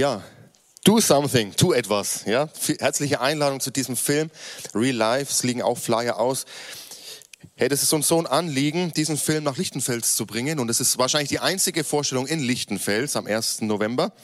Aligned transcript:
Ja, 0.00 0.22
do 0.82 0.98
something, 0.98 1.54
tu 1.54 1.74
etwas. 1.74 2.24
Ja, 2.24 2.48
herzliche 2.78 3.20
Einladung 3.20 3.60
zu 3.60 3.70
diesem 3.70 3.98
Film. 3.98 4.30
Real 4.74 4.96
Life, 4.96 5.30
es 5.30 5.42
liegen 5.42 5.60
auch 5.60 5.76
Flyer 5.76 6.18
aus. 6.18 6.46
Hey, 7.54 7.68
das 7.68 7.82
ist 7.82 7.92
uns 7.92 8.08
so 8.08 8.18
ein 8.18 8.26
Anliegen, 8.26 8.94
diesen 8.94 9.18
Film 9.18 9.44
nach 9.44 9.58
Lichtenfels 9.58 10.16
zu 10.16 10.24
bringen. 10.24 10.58
Und 10.58 10.70
es 10.70 10.80
ist 10.80 10.96
wahrscheinlich 10.96 11.28
die 11.28 11.40
einzige 11.40 11.84
Vorstellung 11.84 12.26
in 12.26 12.40
Lichtenfels 12.40 13.14
am 13.14 13.26
1. 13.26 13.60
November. 13.60 14.14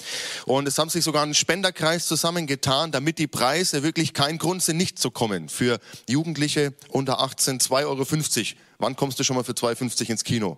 Und 0.46 0.66
es 0.66 0.78
haben 0.78 0.88
sich 0.88 1.04
sogar 1.04 1.26
ein 1.26 1.34
Spenderkreis 1.34 2.06
zusammengetan, 2.06 2.90
damit 2.90 3.18
die 3.18 3.26
Preise 3.26 3.82
wirklich 3.82 4.14
kein 4.14 4.38
Grund 4.38 4.62
sind, 4.62 4.78
nicht 4.78 4.98
zu 4.98 5.10
kommen. 5.10 5.50
Für 5.50 5.78
Jugendliche 6.08 6.72
unter 6.88 7.20
18 7.20 7.60
2,50 7.60 7.84
Euro. 7.84 8.58
Wann 8.78 8.96
kommst 8.96 9.20
du 9.20 9.24
schon 9.24 9.36
mal 9.36 9.44
für 9.44 9.52
2,50 9.52 10.00
Euro 10.00 10.12
ins 10.12 10.24
Kino? 10.24 10.56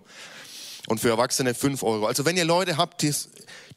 Und 0.89 0.99
für 0.99 1.09
Erwachsene 1.09 1.53
5 1.53 1.83
Euro. 1.83 2.07
Also 2.07 2.25
wenn 2.25 2.35
ihr 2.35 2.45
Leute 2.45 2.75
habt, 2.75 3.03
die, 3.03 3.13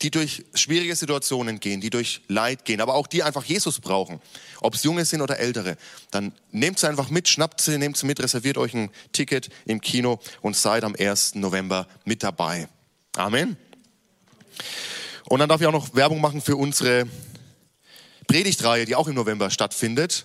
die 0.00 0.10
durch 0.10 0.44
schwierige 0.54 0.96
Situationen 0.96 1.60
gehen, 1.60 1.80
die 1.82 1.90
durch 1.90 2.22
Leid 2.26 2.64
gehen, 2.64 2.80
aber 2.80 2.94
auch 2.94 3.06
die 3.06 3.22
einfach 3.22 3.44
Jesus 3.44 3.80
brauchen, 3.80 4.20
ob 4.60 4.74
es 4.74 4.82
Junge 4.82 5.04
sind 5.04 5.20
oder 5.20 5.38
Ältere, 5.38 5.76
dann 6.10 6.32
nehmt 6.50 6.78
sie 6.78 6.88
einfach 6.88 7.10
mit, 7.10 7.28
schnappt 7.28 7.60
sie, 7.60 7.76
nehmt 7.76 7.98
sie 7.98 8.06
mit, 8.06 8.20
reserviert 8.20 8.56
euch 8.56 8.72
ein 8.72 8.90
Ticket 9.12 9.50
im 9.66 9.82
Kino 9.82 10.20
und 10.40 10.56
seid 10.56 10.84
am 10.84 10.96
1. 10.98 11.34
November 11.34 11.86
mit 12.06 12.22
dabei. 12.22 12.66
Amen. 13.14 13.58
Und 15.26 15.38
dann 15.38 15.50
darf 15.50 15.60
ich 15.60 15.66
auch 15.66 15.72
noch 15.72 15.94
Werbung 15.94 16.20
machen 16.20 16.40
für 16.40 16.56
unsere 16.56 17.06
Predigtreihe, 18.26 18.86
die 18.86 18.94
auch 18.94 19.06
im 19.06 19.14
November 19.14 19.50
stattfindet. 19.50 20.24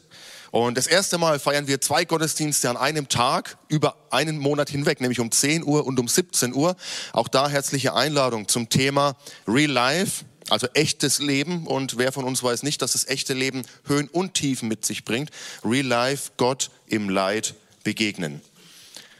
Und 0.51 0.77
das 0.77 0.87
erste 0.87 1.17
Mal 1.17 1.39
feiern 1.39 1.67
wir 1.67 1.81
zwei 1.81 2.05
Gottesdienste 2.05 2.69
an 2.69 2.77
einem 2.77 3.09
Tag 3.09 3.57
über 3.67 3.97
einen 4.09 4.37
Monat 4.37 4.69
hinweg, 4.69 5.01
nämlich 5.01 5.19
um 5.19 5.31
10 5.31 5.63
Uhr 5.63 5.85
und 5.85 5.99
um 5.99 6.07
17 6.07 6.53
Uhr. 6.53 6.75
Auch 7.13 7.27
da 7.27 7.49
herzliche 7.49 7.93
Einladung 7.93 8.47
zum 8.47 8.69
Thema 8.69 9.15
Real 9.47 9.71
Life, 9.71 10.25
also 10.49 10.67
echtes 10.73 11.19
Leben. 11.19 11.67
Und 11.67 11.97
wer 11.97 12.11
von 12.11 12.25
uns 12.25 12.41
weiß 12.41 12.63
nicht, 12.63 12.81
dass 12.81 12.93
das 12.93 13.07
echte 13.07 13.33
Leben 13.33 13.63
Höhen 13.85 14.07
und 14.07 14.33
Tiefen 14.33 14.67
mit 14.69 14.85
sich 14.85 15.03
bringt? 15.05 15.31
Real 15.63 15.85
Life, 15.85 16.31
Gott 16.37 16.71
im 16.87 17.09
Leid 17.09 17.55
begegnen. 17.83 18.41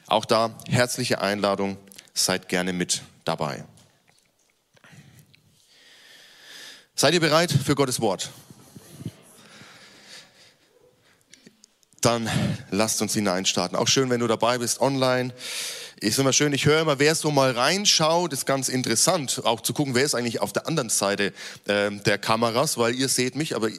Auch 0.08 0.25
da 0.25 0.58
herzliche 0.70 1.20
Einladung, 1.22 1.78
seid 2.14 2.50
gerne 2.50 2.73
mit 2.73 3.03
dabei. 3.25 3.64
Seid 6.95 7.14
ihr 7.14 7.20
bereit 7.20 7.52
für 7.52 7.75
Gottes 7.75 8.02
Wort? 8.02 8.31
Dann 12.02 12.30
lasst 12.72 13.02
uns 13.02 13.14
hineinstarten. 13.14 13.78
Auch 13.78 13.88
schön, 13.88 14.09
wenn 14.09 14.20
du 14.20 14.28
dabei 14.28 14.58
bist 14.59 14.81
online. 14.81 15.34
Ist 16.00 16.20
immer 16.20 16.31
schön, 16.31 16.54
ich 16.54 16.66
höre 16.66 16.81
immer, 16.81 17.00
wer 17.00 17.16
so 17.16 17.31
mal 17.31 17.52
reinschaut, 17.52 18.31
ist 18.31 18.45
ganz 18.45 18.70
interessant, 18.70 19.42
auch 19.45 19.62
zu 19.62 19.73
gucken, 19.73 19.95
wer 19.95 20.04
ist 20.04 20.14
eigentlich 20.14 20.42
auf 20.42 20.54
der 20.54 20.67
anderen 20.67 20.89
Seite 20.89 21.34
äh, 21.66 21.89
der 21.89 22.20
Kameras, 22.20 22.78
weil 22.78 22.94
ihr 22.94 23.09
seht 23.09 23.36
mich, 23.36 23.56
aber 23.56 23.70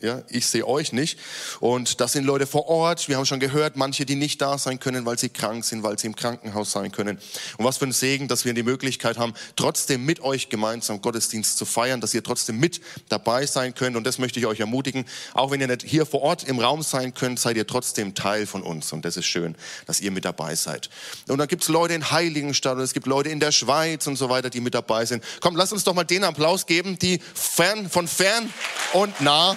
ja, 0.00 0.22
ich 0.28 0.46
sehe 0.46 0.64
euch 0.64 0.92
nicht. 0.92 1.18
Und 1.58 2.00
das 2.00 2.12
sind 2.12 2.24
Leute 2.24 2.46
vor 2.46 2.68
Ort. 2.68 3.08
Wir 3.08 3.16
haben 3.16 3.26
schon 3.26 3.40
gehört, 3.40 3.76
manche, 3.76 4.06
die 4.06 4.14
nicht 4.14 4.40
da 4.40 4.56
sein 4.56 4.78
können, 4.78 5.04
weil 5.04 5.18
sie 5.18 5.28
krank 5.28 5.64
sind, 5.64 5.82
weil 5.82 5.98
sie 5.98 6.06
im 6.06 6.14
Krankenhaus 6.14 6.70
sein 6.70 6.92
können. 6.92 7.18
Und 7.56 7.64
was 7.64 7.78
für 7.78 7.86
ein 7.86 7.90
Segen, 7.90 8.28
dass 8.28 8.44
wir 8.44 8.54
die 8.54 8.62
Möglichkeit 8.62 9.18
haben, 9.18 9.34
trotzdem 9.56 10.04
mit 10.04 10.20
euch 10.20 10.50
gemeinsam 10.50 11.02
Gottesdienst 11.02 11.58
zu 11.58 11.64
feiern, 11.64 12.00
dass 12.00 12.14
ihr 12.14 12.22
trotzdem 12.22 12.60
mit 12.60 12.80
dabei 13.08 13.44
sein 13.46 13.74
könnt. 13.74 13.96
Und 13.96 14.06
das 14.06 14.18
möchte 14.18 14.38
ich 14.38 14.46
euch 14.46 14.60
ermutigen. 14.60 15.04
Auch 15.34 15.50
wenn 15.50 15.60
ihr 15.60 15.66
nicht 15.66 15.82
hier 15.82 16.06
vor 16.06 16.22
Ort 16.22 16.44
im 16.44 16.60
Raum 16.60 16.82
sein 16.82 17.12
könnt, 17.12 17.40
seid 17.40 17.56
ihr 17.56 17.66
trotzdem 17.66 18.14
Teil 18.14 18.46
von 18.46 18.62
uns. 18.62 18.92
Und 18.92 19.04
das 19.04 19.16
ist 19.16 19.26
schön, 19.26 19.56
dass 19.86 20.00
ihr 20.00 20.12
mit 20.12 20.24
dabei 20.24 20.54
seid. 20.54 20.90
Und 21.26 21.38
dann 21.38 21.48
gibt 21.48 21.64
es 21.64 21.68
Leute 21.68 21.94
in 21.94 22.08
Heiligenstadt 22.08 22.76
und 22.76 22.84
es 22.84 22.92
gibt 22.92 23.08
Leute 23.08 23.30
in 23.30 23.40
der 23.40 23.50
Schweiz 23.50 24.06
und 24.06 24.14
so 24.14 24.30
weiter, 24.30 24.48
die 24.48 24.60
mit 24.60 24.74
dabei 24.74 25.06
sind. 25.06 25.24
Komm, 25.40 25.56
lasst 25.56 25.72
uns 25.72 25.82
doch 25.82 25.94
mal 25.94 26.04
den 26.04 26.22
Applaus 26.22 26.66
geben, 26.66 27.00
die 27.00 27.20
fern, 27.34 27.90
von 27.90 28.06
fern 28.06 28.52
und 28.92 29.20
nah 29.20 29.56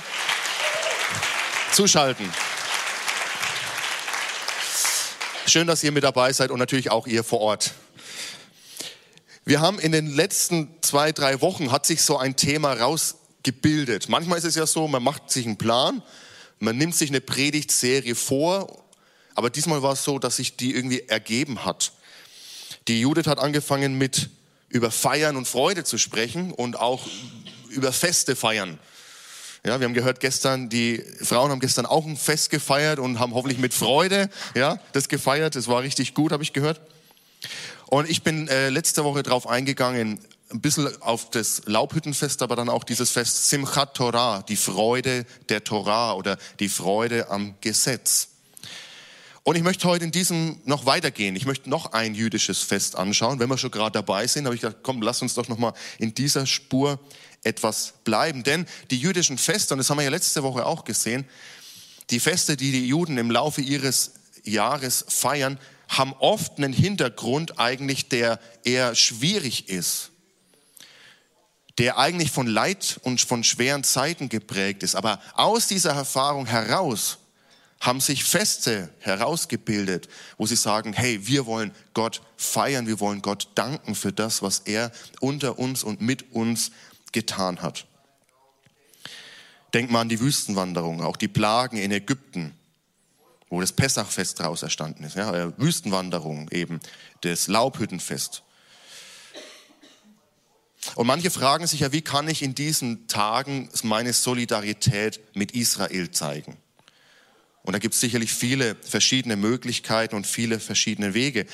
zuschalten. 1.74 2.32
Schön, 5.48 5.68
dass 5.68 5.84
ihr 5.84 5.92
mit 5.92 6.04
dabei 6.04 6.32
seid 6.32 6.52
und 6.52 6.60
natürlich 6.60 6.92
auch 6.92 7.08
ihr 7.08 7.24
vor 7.24 7.42
Ort. 7.42 7.74
Wir 9.44 9.60
haben 9.60 9.80
in 9.80 9.92
den 9.92 10.08
letzten 10.08 10.70
zwei, 10.82 11.12
drei 11.12 11.42
Wochen 11.42 11.72
hat 11.72 11.86
sich 11.86 12.04
so 12.04 12.18
ein 12.18 12.36
Thema 12.36 12.74
rausgebildet. 12.74 14.08
Manchmal 14.08 14.38
ist 14.38 14.46
es 14.46 14.56
ja 14.56 14.68
so, 14.68 14.88
man 14.88 15.02
macht 15.02 15.32
sich 15.32 15.46
einen 15.46 15.58
Plan, 15.58 16.04
man 16.60 16.78
nimmt 16.78 16.96
sich 16.96 17.10
eine 17.10 17.22
Predigtserie 17.22 18.16
vor, 18.16 18.84
aber 19.34 19.50
diesmal 19.50 19.82
war 19.82 19.94
es 19.94 20.04
so, 20.04 20.20
dass 20.20 20.38
sich 20.38 20.58
die 20.58 20.76
irgendwie 20.76 21.02
ergeben 21.08 21.66
hat. 21.66 21.94
Die 22.88 23.02
Judith 23.02 23.28
hat 23.28 23.40
angefangen 23.40 23.98
mit 23.98 24.30
über 24.70 24.92
Feiern 24.92 25.36
und 25.36 25.48
Freude 25.48 25.84
zu 25.84 25.98
sprechen 25.98 26.52
und 26.52 26.80
auch 26.80 27.08
über 27.70 27.92
Feste 27.92 28.36
feiern. 28.36 28.80
Ja, 29.64 29.80
wir 29.80 29.86
haben 29.86 29.94
gehört 29.94 30.20
gestern, 30.20 30.70
die 30.70 31.04
Frauen 31.22 31.52
haben 31.52 31.60
gestern 31.60 31.86
auch 31.86 32.08
ein 32.08 32.18
Fest 32.18 32.50
gefeiert 32.50 32.98
und 32.98 33.20
haben 33.20 33.36
hoffentlich 33.36 33.60
mit 33.60 33.76
Freude, 33.76 34.28
ja, 34.56 34.80
das 34.94 35.08
gefeiert. 35.08 35.56
Es 35.56 35.68
war 35.68 35.84
richtig 35.84 36.16
gut, 36.16 36.32
habe 36.32 36.42
ich 36.42 36.52
gehört. 36.52 36.82
Und 37.86 38.10
ich 38.10 38.24
bin 38.24 38.48
äh, 38.48 38.70
letzte 38.70 39.04
Woche 39.04 39.22
drauf 39.22 39.48
eingegangen, 39.48 40.20
ein 40.50 40.62
bisschen 40.62 40.90
auf 41.04 41.30
das 41.30 41.62
Laubhüttenfest, 41.66 42.42
aber 42.42 42.56
dann 42.56 42.70
auch 42.70 42.84
dieses 42.84 43.12
Fest 43.12 43.50
Simchat 43.50 43.94
Torah, 43.94 44.42
die 44.42 44.56
Freude 44.56 45.28
der 45.50 45.64
Torah 45.64 46.14
oder 46.14 46.40
die 46.60 46.68
Freude 46.68 47.30
am 47.30 47.54
Gesetz. 47.62 48.30
Und 49.44 49.58
ich 49.58 49.64
möchte 49.64 49.88
heute 49.88 50.06
in 50.06 50.12
diesem 50.12 50.60
noch 50.66 50.88
weitergehen. 50.88 51.36
Ich 51.36 51.46
möchte 51.46 51.70
noch 51.70 51.94
ein 51.94 52.16
jüdisches 52.16 52.62
Fest 52.62 52.96
anschauen. 52.96 53.40
Wenn 53.40 53.50
wir 53.50 53.58
schon 53.58 53.72
gerade 53.72 53.92
dabei 53.92 54.26
sind, 54.26 54.46
habe 54.46 54.56
ich 54.56 54.62
gedacht, 54.62 54.78
komm, 54.82 55.02
lass 55.02 55.22
uns 55.22 55.36
doch 55.36 55.48
noch 55.48 55.58
mal 55.58 55.74
in 56.00 56.14
dieser 56.14 56.46
Spur 56.46 57.00
etwas 57.44 57.94
bleiben. 58.04 58.44
Denn 58.44 58.66
die 58.90 58.98
jüdischen 58.98 59.38
Feste, 59.38 59.74
und 59.74 59.80
das 59.80 59.90
haben 59.90 59.98
wir 59.98 60.04
ja 60.04 60.10
letzte 60.10 60.44
Woche 60.44 60.66
auch 60.66 60.84
gesehen, 60.84 61.26
die 62.10 62.20
Feste, 62.20 62.58
die 62.58 62.72
die 62.72 62.88
Juden 62.88 63.18
im 63.18 63.32
Laufe 63.32 63.62
ihres 63.62 64.14
Jahres 64.44 65.06
feiern, 65.08 65.60
haben 65.88 66.14
oft 66.20 66.58
einen 66.58 66.74
Hintergrund 66.74 67.60
eigentlich, 67.60 68.10
der 68.10 68.40
eher 68.64 68.96
schwierig 68.96 69.70
ist, 69.70 70.12
der 71.78 71.98
eigentlich 71.98 72.32
von 72.32 72.48
Leid 72.48 73.00
und 73.04 73.22
von 73.22 73.44
schweren 73.44 73.84
Zeiten 73.84 74.30
geprägt 74.30 74.84
ist. 74.84 74.96
Aber 74.96 75.20
aus 75.34 75.68
dieser 75.68 75.92
Erfahrung 75.92 76.46
heraus 76.46 77.18
haben 77.82 78.00
sich 78.00 78.24
Feste 78.24 78.90
herausgebildet, 79.00 80.08
wo 80.38 80.46
sie 80.46 80.56
sagen, 80.56 80.94
hey, 80.94 81.28
wir 81.28 81.46
wollen 81.46 81.74
Gott 81.94 82.22
feiern, 82.38 82.88
wir 82.88 83.00
wollen 83.00 83.22
Gott 83.22 83.50
danken 83.56 83.96
für 83.96 84.14
das, 84.14 84.42
was 84.42 84.60
er 84.60 84.92
unter 85.20 85.58
uns 85.58 85.84
und 85.84 86.00
mit 86.00 86.32
uns 86.32 86.72
getan 87.12 87.62
hat. 87.62 87.86
Denk 89.74 89.90
mal 89.90 90.02
an 90.02 90.10
die 90.10 90.20
Wüstenwanderung, 90.20 91.02
auch 91.02 91.18
die 91.18 91.28
Plagen 91.28 91.78
in 91.78 91.92
Ägypten, 91.92 92.54
wo 93.50 93.62
das 93.62 93.72
Pessachfest 93.72 94.40
daraus 94.40 94.64
erstanden 94.64 95.04
ist. 95.04 95.16
Ja, 95.16 95.58
Wüstenwanderung 95.58 96.50
eben, 96.52 96.80
das 97.22 97.48
Laubhüttenfest. 97.48 98.44
Und 100.96 101.08
manche 101.08 101.30
fragen 101.30 101.68
sich 101.68 101.82
ja, 101.82 101.92
wie 101.92 102.02
kann 102.02 102.28
ich 102.28 102.42
in 102.42 102.56
diesen 102.56 103.08
Tagen 103.08 103.70
meine 103.84 104.14
Solidarität 104.14 105.20
mit 105.36 105.52
Israel 105.52 106.12
zeigen? 106.12 106.58
Und 107.64 107.74
da 107.74 107.80
gibt 107.80 107.94
es 107.94 108.00
sicherlich 108.00 108.34
viele 108.34 108.76
verschiedene 108.76 109.36
Möglichkeiten 109.36 110.16
und 110.16 110.26
viele 110.26 110.60
verschiedene 110.60 111.14
Wege. 111.14 111.46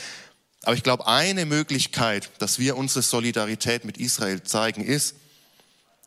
Aber 0.63 0.75
ich 0.75 0.83
glaube, 0.83 1.07
eine 1.07 1.45
Möglichkeit, 1.45 2.31
dass 2.39 2.59
wir 2.59 2.77
unsere 2.77 3.01
Solidarität 3.01 3.85
mit 3.85 3.97
Israel 3.97 4.43
zeigen, 4.43 4.83
ist, 4.83 5.15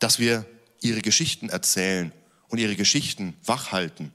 dass 0.01 0.19
wir 0.19 0.45
ihre 0.81 1.01
Geschichten 1.01 1.47
erzählen 1.47 2.11
und 2.49 2.57
ihre 2.57 2.75
Geschichten 2.75 3.37
wachhalten. 3.45 4.11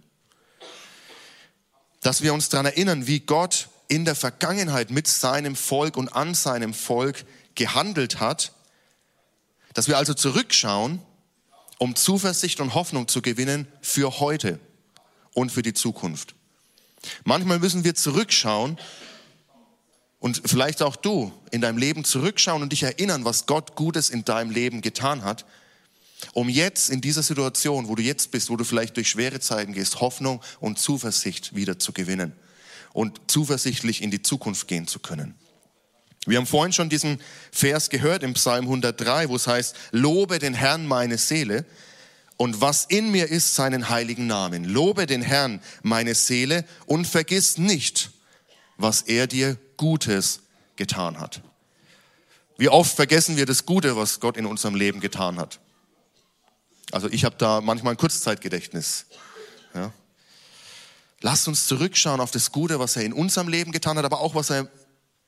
Dass 2.02 2.22
wir 2.22 2.34
uns 2.34 2.50
daran 2.50 2.66
erinnern, 2.66 3.06
wie 3.06 3.20
Gott 3.20 3.68
in 3.88 4.04
der 4.04 4.16
Vergangenheit 4.16 4.90
mit 4.90 5.06
seinem 5.06 5.54
Volk 5.54 5.96
und 5.96 6.08
an 6.08 6.34
seinem 6.34 6.74
Volk 6.74 7.24
gehandelt 7.54 8.18
hat. 8.18 8.52
Dass 9.74 9.86
wir 9.86 9.96
also 9.96 10.12
zurückschauen, 10.12 11.00
um 11.78 11.94
Zuversicht 11.94 12.60
und 12.60 12.74
Hoffnung 12.74 13.06
zu 13.06 13.22
gewinnen 13.22 13.68
für 13.80 14.18
heute 14.18 14.58
und 15.34 15.52
für 15.52 15.62
die 15.62 15.74
Zukunft. 15.74 16.34
Manchmal 17.24 17.60
müssen 17.60 17.84
wir 17.84 17.94
zurückschauen 17.94 18.76
und 20.18 20.42
vielleicht 20.46 20.82
auch 20.82 20.96
du 20.96 21.32
in 21.52 21.60
deinem 21.60 21.78
Leben 21.78 22.02
zurückschauen 22.02 22.62
und 22.62 22.72
dich 22.72 22.82
erinnern, 22.82 23.24
was 23.24 23.46
Gott 23.46 23.76
Gutes 23.76 24.10
in 24.10 24.24
deinem 24.24 24.50
Leben 24.50 24.80
getan 24.80 25.22
hat, 25.22 25.44
um 26.32 26.48
jetzt 26.48 26.90
in 26.90 27.00
dieser 27.00 27.22
Situation, 27.22 27.88
wo 27.88 27.94
du 27.94 28.02
jetzt 28.02 28.30
bist, 28.30 28.50
wo 28.50 28.56
du 28.56 28.64
vielleicht 28.64 28.96
durch 28.96 29.08
schwere 29.08 29.40
Zeiten 29.40 29.72
gehst, 29.72 30.00
Hoffnung 30.00 30.42
und 30.60 30.78
Zuversicht 30.78 31.54
wieder 31.54 31.78
zu 31.78 31.92
gewinnen 31.92 32.32
und 32.92 33.20
zuversichtlich 33.26 34.02
in 34.02 34.10
die 34.10 34.22
Zukunft 34.22 34.68
gehen 34.68 34.86
zu 34.86 34.98
können. 34.98 35.34
Wir 36.26 36.38
haben 36.38 36.46
vorhin 36.46 36.72
schon 36.72 36.88
diesen 36.88 37.20
Vers 37.52 37.88
gehört 37.88 38.22
im 38.22 38.34
Psalm 38.34 38.64
103, 38.64 39.28
wo 39.28 39.36
es 39.36 39.46
heißt, 39.46 39.76
lobe 39.92 40.38
den 40.38 40.54
Herrn 40.54 40.86
meine 40.86 41.18
Seele 41.18 41.64
und 42.36 42.60
was 42.60 42.84
in 42.84 43.10
mir 43.10 43.28
ist, 43.28 43.54
seinen 43.54 43.88
heiligen 43.88 44.26
Namen. 44.26 44.64
Lobe 44.64 45.06
den 45.06 45.22
Herrn 45.22 45.60
meine 45.82 46.14
Seele 46.14 46.64
und 46.86 47.06
vergiss 47.06 47.58
nicht, 47.58 48.10
was 48.76 49.02
er 49.02 49.26
dir 49.26 49.56
Gutes 49.76 50.40
getan 50.74 51.20
hat. 51.20 51.42
Wie 52.58 52.68
oft 52.68 52.96
vergessen 52.96 53.36
wir 53.36 53.46
das 53.46 53.66
Gute, 53.66 53.96
was 53.96 54.18
Gott 54.20 54.36
in 54.36 54.46
unserem 54.46 54.74
Leben 54.74 55.00
getan 55.00 55.38
hat. 55.38 55.60
Also 56.92 57.08
ich 57.10 57.24
habe 57.24 57.36
da 57.36 57.60
manchmal 57.60 57.94
ein 57.94 57.96
Kurzzeitgedächtnis. 57.96 59.06
Ja. 59.74 59.92
Lasst 61.20 61.48
uns 61.48 61.66
zurückschauen 61.66 62.20
auf 62.20 62.30
das 62.30 62.52
Gute, 62.52 62.78
was 62.78 62.96
er 62.96 63.02
in 63.02 63.12
unserem 63.12 63.48
Leben 63.48 63.72
getan 63.72 63.98
hat, 63.98 64.04
aber 64.04 64.20
auch 64.20 64.34
was 64.34 64.50
er 64.50 64.68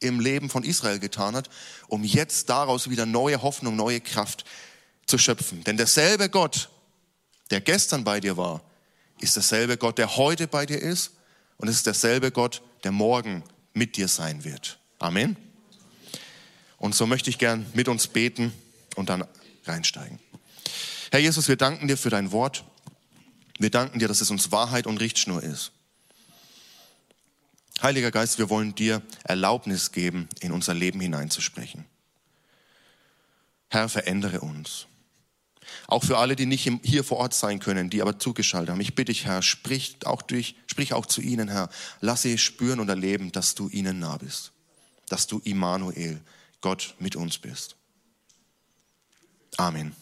im 0.00 0.20
Leben 0.20 0.48
von 0.48 0.62
Israel 0.62 0.98
getan 0.98 1.34
hat, 1.34 1.48
um 1.88 2.04
jetzt 2.04 2.48
daraus 2.48 2.88
wieder 2.88 3.06
neue 3.06 3.42
Hoffnung, 3.42 3.74
neue 3.74 4.00
Kraft 4.00 4.44
zu 5.06 5.18
schöpfen. 5.18 5.64
Denn 5.64 5.76
derselbe 5.76 6.28
Gott, 6.28 6.68
der 7.50 7.60
gestern 7.60 8.04
bei 8.04 8.20
dir 8.20 8.36
war, 8.36 8.62
ist 9.20 9.34
derselbe 9.34 9.76
Gott, 9.76 9.98
der 9.98 10.16
heute 10.16 10.46
bei 10.46 10.66
dir 10.66 10.80
ist 10.80 11.12
und 11.56 11.68
es 11.68 11.76
ist 11.76 11.86
derselbe 11.86 12.30
Gott, 12.30 12.62
der 12.84 12.92
morgen 12.92 13.42
mit 13.72 13.96
dir 13.96 14.06
sein 14.06 14.44
wird. 14.44 14.78
Amen. 14.98 15.36
Und 16.76 16.94
so 16.94 17.06
möchte 17.06 17.30
ich 17.30 17.38
gern 17.38 17.66
mit 17.74 17.88
uns 17.88 18.06
beten 18.06 18.52
und 18.94 19.08
dann 19.08 19.26
reinsteigen. 19.64 20.20
Herr 21.10 21.20
Jesus, 21.20 21.48
wir 21.48 21.56
danken 21.56 21.88
dir 21.88 21.96
für 21.96 22.10
dein 22.10 22.32
Wort. 22.32 22.64
Wir 23.58 23.70
danken 23.70 23.98
dir, 23.98 24.08
dass 24.08 24.20
es 24.20 24.30
uns 24.30 24.52
Wahrheit 24.52 24.86
und 24.86 24.98
Richtschnur 24.98 25.42
ist. 25.42 25.72
Heiliger 27.82 28.10
Geist, 28.10 28.38
wir 28.38 28.50
wollen 28.50 28.74
dir 28.74 29.02
Erlaubnis 29.24 29.92
geben, 29.92 30.28
in 30.40 30.52
unser 30.52 30.74
Leben 30.74 31.00
hineinzusprechen. 31.00 31.84
Herr, 33.68 33.88
verändere 33.88 34.40
uns. 34.40 34.86
Auch 35.86 36.02
für 36.02 36.18
alle, 36.18 36.34
die 36.34 36.46
nicht 36.46 36.70
hier 36.82 37.04
vor 37.04 37.18
Ort 37.18 37.34
sein 37.34 37.60
können, 37.60 37.90
die 37.90 38.02
aber 38.02 38.18
zugeschaltet 38.18 38.70
haben. 38.70 38.80
Ich 38.80 38.94
bitte 38.94 39.12
dich, 39.12 39.26
Herr, 39.26 39.42
sprich 39.42 39.98
auch, 40.04 40.22
durch, 40.22 40.56
sprich 40.66 40.92
auch 40.92 41.06
zu 41.06 41.20
ihnen, 41.20 41.48
Herr. 41.48 41.68
Lass 42.00 42.22
sie 42.22 42.38
spüren 42.38 42.80
und 42.80 42.88
erleben, 42.88 43.32
dass 43.32 43.54
du 43.54 43.68
ihnen 43.68 43.98
nah 43.98 44.16
bist. 44.16 44.52
Dass 45.08 45.26
du 45.26 45.40
Immanuel, 45.44 46.20
Gott 46.60 46.94
mit 46.98 47.16
uns 47.16 47.38
bist. 47.38 47.76
Amen. 49.56 49.94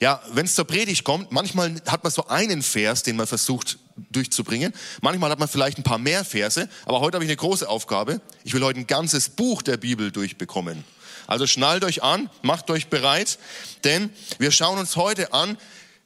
Ja, 0.00 0.22
wenn 0.32 0.46
es 0.46 0.54
zur 0.54 0.66
Predigt 0.66 1.04
kommt, 1.04 1.32
manchmal 1.32 1.74
hat 1.86 2.04
man 2.04 2.12
so 2.12 2.26
einen 2.28 2.62
Vers, 2.62 3.02
den 3.02 3.16
man 3.16 3.26
versucht 3.26 3.78
durchzubringen. 4.10 4.72
Manchmal 5.00 5.30
hat 5.30 5.38
man 5.38 5.48
vielleicht 5.48 5.78
ein 5.78 5.82
paar 5.82 5.98
mehr 5.98 6.24
Verse, 6.24 6.68
aber 6.84 7.00
heute 7.00 7.16
habe 7.16 7.24
ich 7.24 7.30
eine 7.30 7.36
große 7.36 7.68
Aufgabe. 7.68 8.20
Ich 8.44 8.54
will 8.54 8.62
heute 8.62 8.78
ein 8.78 8.86
ganzes 8.86 9.28
Buch 9.28 9.62
der 9.62 9.76
Bibel 9.76 10.12
durchbekommen. 10.12 10.84
Also 11.26 11.46
schnallt 11.46 11.84
euch 11.84 12.02
an, 12.02 12.30
macht 12.42 12.70
euch 12.70 12.88
bereit, 12.88 13.38
denn 13.84 14.10
wir 14.38 14.52
schauen 14.52 14.78
uns 14.78 14.96
heute 14.96 15.32
an, 15.32 15.58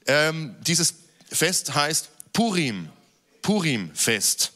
ähm, 0.06 0.56
dieses 0.66 0.94
Fest 1.30 1.74
heißt 1.74 2.08
Purim, 2.32 2.88
Purim-Fest. 3.42 4.52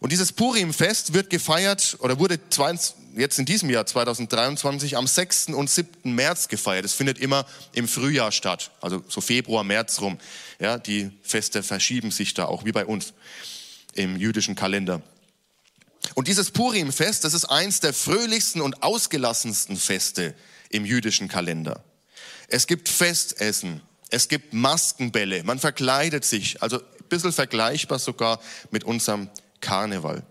Und 0.00 0.12
dieses 0.12 0.32
Purim-Fest 0.32 1.12
wird 1.12 1.28
gefeiert 1.28 1.96
oder 2.00 2.18
wurde 2.18 2.38
20, 2.50 2.94
jetzt 3.16 3.38
in 3.38 3.46
diesem 3.46 3.68
Jahr 3.68 3.84
2023 3.84 4.96
am 4.96 5.06
6. 5.06 5.48
und 5.48 5.68
7. 5.68 6.14
März 6.14 6.48
gefeiert. 6.48 6.84
Es 6.84 6.94
findet 6.94 7.18
immer 7.18 7.46
im 7.72 7.88
Frühjahr 7.88 8.30
statt, 8.30 8.70
also 8.80 9.02
so 9.08 9.20
Februar, 9.20 9.64
März 9.64 10.00
rum. 10.00 10.18
Ja, 10.60 10.78
die 10.78 11.10
Feste 11.22 11.62
verschieben 11.62 12.12
sich 12.12 12.34
da 12.34 12.44
auch 12.44 12.64
wie 12.64 12.72
bei 12.72 12.86
uns 12.86 13.12
im 13.94 14.16
jüdischen 14.16 14.54
Kalender. 14.54 15.02
Und 16.14 16.28
dieses 16.28 16.52
Purim-Fest, 16.52 17.24
das 17.24 17.34
ist 17.34 17.46
eins 17.46 17.80
der 17.80 17.92
fröhlichsten 17.92 18.60
und 18.60 18.82
ausgelassensten 18.82 19.76
Feste 19.76 20.34
im 20.70 20.84
jüdischen 20.84 21.28
Kalender. 21.28 21.82
Es 22.46 22.66
gibt 22.66 22.88
Festessen, 22.88 23.82
es 24.10 24.28
gibt 24.28 24.54
Maskenbälle, 24.54 25.42
man 25.42 25.58
verkleidet 25.58 26.24
sich, 26.24 26.62
also 26.62 26.78
ein 26.78 27.08
bisschen 27.08 27.32
vergleichbar 27.32 27.98
sogar 27.98 28.40
mit 28.70 28.84
unserem 28.84 29.28
Karneval. 29.60 30.24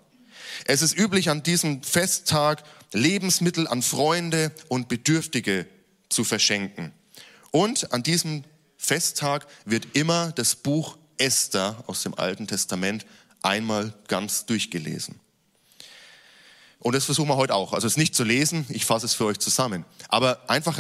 Es 0.66 0.82
ist 0.82 0.98
üblich, 0.98 1.30
an 1.30 1.44
diesem 1.44 1.84
Festtag 1.84 2.64
Lebensmittel 2.94 3.68
an 3.68 3.82
Freunde 3.82 4.52
und 4.70 4.88
Bedürftige 4.88 5.68
zu 6.10 6.24
verschenken. 6.24 6.94
Und 7.52 7.92
an 7.94 8.04
diesem 8.04 8.44
Festtag 8.78 9.48
wird 9.66 9.96
immer 9.96 10.32
das 10.32 10.56
Buch 10.56 10.98
Esther 11.18 11.84
aus 11.88 12.04
dem 12.04 12.14
Alten 12.14 12.48
Testament 12.48 13.06
einmal 13.42 13.94
ganz 14.08 14.46
durchgelesen. 14.46 15.20
Und 16.80 16.94
das 16.94 17.06
versuchen 17.06 17.30
wir 17.30 17.38
heute 17.38 17.56
auch. 17.56 17.74
Also 17.74 17.88
es 17.88 17.94
ist 17.94 17.98
nicht 17.98 18.16
zu 18.16 18.24
lesen, 18.24 18.66
ich 18.70 18.86
fasse 18.86 19.08
es 19.08 19.14
für 19.14 19.26
euch 19.26 19.40
zusammen. 19.40 19.84
Aber 20.10 20.50
einfach 20.50 20.78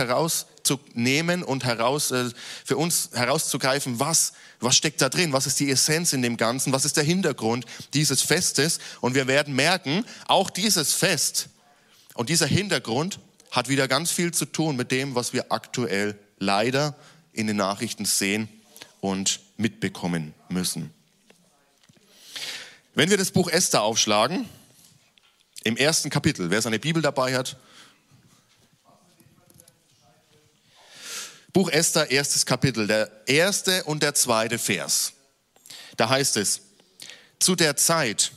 herauszunehmen 0.69 1.44
und 1.44 1.64
heraus, 1.64 2.12
äh, 2.12 2.30
für 2.66 2.78
uns 2.78 3.10
herauszugreifen, 3.14 4.00
was, 4.00 4.34
was 4.60 4.75
steckt 4.75 5.02
da 5.02 5.10
drin? 5.10 5.34
Was 5.34 5.48
ist 5.48 5.60
die 5.60 5.69
Essenz 5.69 6.14
in 6.14 6.22
dem 6.22 6.38
Ganzen? 6.38 6.74
Was 6.74 6.86
ist 6.86 6.98
der 6.98 7.04
Hintergrund 7.04 7.66
dieses 7.94 8.22
Festes? 8.22 8.80
Und 9.02 9.16
wir 9.16 9.28
werden 9.28 9.56
merken, 9.56 10.06
auch 10.28 10.50
dieses 10.50 10.94
Fest 10.94 11.50
und 12.14 12.30
dieser 12.30 12.48
Hintergrund 12.48 13.19
hat 13.52 13.69
wieder 13.69 13.88
ganz 13.88 14.12
viel 14.12 14.34
zu 14.34 14.46
tun 14.46 14.75
mit 14.75 14.92
dem, 14.92 15.16
was 15.16 15.34
wir 15.34 15.52
aktuell 15.52 16.18
leider 16.40 16.96
in 17.34 17.48
den 17.48 17.58
Nachrichten 17.58 18.06
sehen 18.06 18.50
und 19.00 19.40
mitbekommen 19.58 20.34
müssen. 20.50 20.92
Wenn 22.94 23.10
wir 23.10 23.18
das 23.18 23.31
Buch 23.31 23.48
Esther 23.50 23.84
aufschlagen, 23.84 24.50
im 25.63 25.75
ersten 25.75 26.10
Kapitel. 26.10 26.50
Wer 26.50 26.62
seine 26.62 26.80
Bibel 26.80 27.02
dabei 27.02 27.36
hat. 27.36 27.58
Buch 31.54 31.70
Esther, 31.70 32.12
erstes 32.12 32.46
Kapitel, 32.46 32.88
der 32.88 33.10
erste 33.26 33.84
und 33.86 34.04
der 34.04 34.14
zweite 34.14 34.60
Vers. 34.60 35.14
Da 35.96 36.10
heißt 36.10 36.38
es, 36.38 36.62
zu 37.40 37.56
der 37.56 37.76
Zeit, 37.76 38.32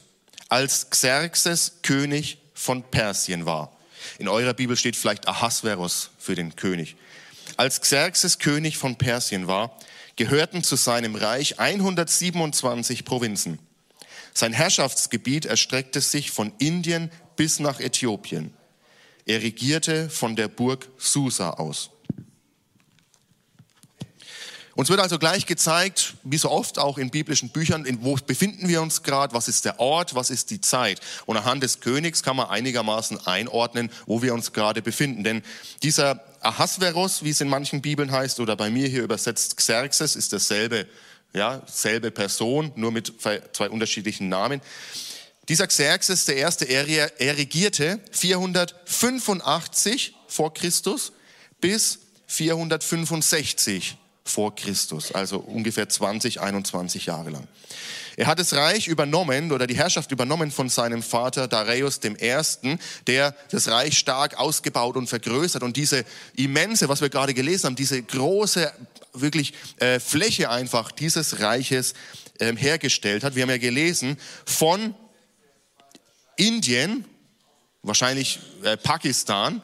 als 0.48 0.90
Xerxes 0.90 1.78
König 1.82 2.38
von 2.54 2.82
Persien 2.82 3.46
war. 3.46 3.76
In 4.18 4.28
eurer 4.28 4.54
Bibel 4.54 4.76
steht 4.76 4.96
vielleicht 4.96 5.28
Ahasverus 5.28 6.10
für 6.18 6.34
den 6.34 6.56
König. 6.56 6.96
Als 7.56 7.80
Xerxes 7.80 8.38
König 8.38 8.78
von 8.78 8.96
Persien 8.96 9.46
war, 9.46 9.76
gehörten 10.16 10.62
zu 10.62 10.76
seinem 10.76 11.14
Reich 11.14 11.58
127 11.58 13.04
Provinzen. 13.04 13.58
Sein 14.32 14.52
Herrschaftsgebiet 14.52 15.46
erstreckte 15.46 16.00
sich 16.00 16.30
von 16.30 16.52
Indien 16.58 17.10
bis 17.36 17.58
nach 17.58 17.80
Äthiopien. 17.80 18.54
Er 19.26 19.42
regierte 19.42 20.08
von 20.08 20.36
der 20.36 20.48
Burg 20.48 20.88
Susa 20.98 21.50
aus. 21.50 21.90
Uns 24.80 24.88
wird 24.88 25.00
also 25.00 25.18
gleich 25.18 25.44
gezeigt, 25.44 26.14
wie 26.22 26.38
so 26.38 26.50
oft 26.50 26.78
auch 26.78 26.96
in 26.96 27.10
biblischen 27.10 27.50
Büchern, 27.50 27.84
in 27.84 28.02
wo 28.02 28.14
befinden 28.14 28.66
wir 28.66 28.80
uns 28.80 29.02
gerade, 29.02 29.34
was 29.34 29.46
ist 29.46 29.66
der 29.66 29.78
Ort, 29.78 30.14
was 30.14 30.30
ist 30.30 30.48
die 30.48 30.62
Zeit. 30.62 31.02
Und 31.26 31.36
anhand 31.36 31.62
des 31.62 31.80
Königs 31.80 32.22
kann 32.22 32.36
man 32.36 32.48
einigermaßen 32.48 33.26
einordnen, 33.26 33.90
wo 34.06 34.22
wir 34.22 34.32
uns 34.32 34.54
gerade 34.54 34.80
befinden. 34.80 35.22
Denn 35.22 35.42
dieser 35.82 36.24
Ahasveros, 36.40 37.22
wie 37.22 37.28
es 37.28 37.42
in 37.42 37.50
manchen 37.50 37.82
Bibeln 37.82 38.10
heißt, 38.10 38.40
oder 38.40 38.56
bei 38.56 38.70
mir 38.70 38.88
hier 38.88 39.02
übersetzt 39.02 39.58
Xerxes, 39.58 40.16
ist 40.16 40.32
dasselbe 40.32 40.86
ja, 41.34 41.60
selbe 41.66 42.10
Person, 42.10 42.72
nur 42.74 42.90
mit 42.90 43.12
zwei 43.20 43.68
unterschiedlichen 43.68 44.30
Namen. 44.30 44.62
Dieser 45.50 45.66
Xerxes, 45.66 46.24
der 46.24 46.36
erste, 46.36 46.64
er, 46.64 47.20
er 47.20 47.36
regierte 47.36 48.00
485 48.12 50.14
vor 50.26 50.54
Christus 50.54 51.12
bis 51.60 51.98
465 52.28 53.98
vor 54.30 54.54
Christus, 54.54 55.12
also 55.12 55.38
ungefähr 55.38 55.88
20, 55.88 56.40
21 56.40 57.06
Jahre 57.06 57.30
lang. 57.30 57.46
Er 58.16 58.26
hat 58.26 58.38
das 58.38 58.52
Reich 58.52 58.86
übernommen 58.86 59.50
oder 59.50 59.66
die 59.66 59.76
Herrschaft 59.76 60.12
übernommen 60.12 60.50
von 60.50 60.68
seinem 60.68 61.02
Vater 61.02 61.48
Darius 61.48 62.00
I., 62.04 62.78
der 63.06 63.34
das 63.50 63.68
Reich 63.68 63.98
stark 63.98 64.38
ausgebaut 64.38 64.96
und 64.96 65.06
vergrößert 65.06 65.62
und 65.62 65.76
diese 65.76 66.04
immense, 66.36 66.88
was 66.88 67.00
wir 67.00 67.08
gerade 67.08 67.34
gelesen 67.34 67.66
haben, 67.66 67.76
diese 67.76 68.02
große 68.02 68.72
wirklich 69.14 69.54
äh, 69.78 70.00
Fläche 70.00 70.50
einfach 70.50 70.92
dieses 70.92 71.40
Reiches 71.40 71.94
äh, 72.38 72.54
hergestellt 72.54 73.24
hat. 73.24 73.36
Wir 73.36 73.42
haben 73.42 73.50
ja 73.50 73.58
gelesen 73.58 74.16
von 74.44 74.94
Indien, 76.36 77.04
wahrscheinlich 77.82 78.38
äh, 78.62 78.76
Pakistan, 78.76 79.62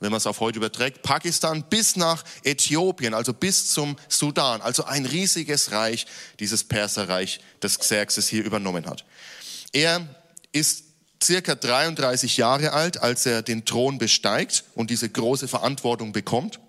wenn 0.00 0.10
man 0.10 0.18
es 0.18 0.26
auf 0.26 0.40
heute 0.40 0.58
überträgt, 0.58 1.02
Pakistan 1.02 1.64
bis 1.68 1.96
nach 1.96 2.24
Äthiopien, 2.44 3.14
also 3.14 3.32
bis 3.32 3.72
zum 3.72 3.96
Sudan, 4.08 4.60
also 4.60 4.84
ein 4.84 5.06
riesiges 5.06 5.72
Reich, 5.72 6.06
dieses 6.38 6.64
Perserreich, 6.64 7.40
das 7.60 7.78
Xerxes 7.78 8.28
hier 8.28 8.44
übernommen 8.44 8.86
hat. 8.86 9.04
Er 9.72 10.06
ist 10.52 10.84
circa 11.22 11.54
33 11.54 12.36
Jahre 12.36 12.72
alt, 12.72 13.02
als 13.02 13.26
er 13.26 13.42
den 13.42 13.64
Thron 13.64 13.98
besteigt 13.98 14.64
und 14.74 14.90
diese 14.90 15.08
große 15.08 15.48
Verantwortung 15.48 16.12
bekommt. 16.12 16.60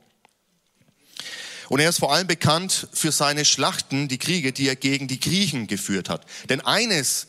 Und 1.69 1.79
er 1.79 1.89
ist 1.89 1.99
vor 1.99 2.11
allem 2.11 2.25
bekannt 2.25 2.87
für 2.93 3.11
seine 3.11 3.45
Schlachten, 3.45 4.07
die 4.07 4.17
Kriege, 4.17 4.51
die 4.51 4.67
er 4.67 4.75
gegen 4.75 5.07
die 5.07 5.19
Griechen 5.19 5.67
geführt 5.67 6.09
hat. 6.09 6.25
Denn 6.49 6.61
eines 6.61 7.27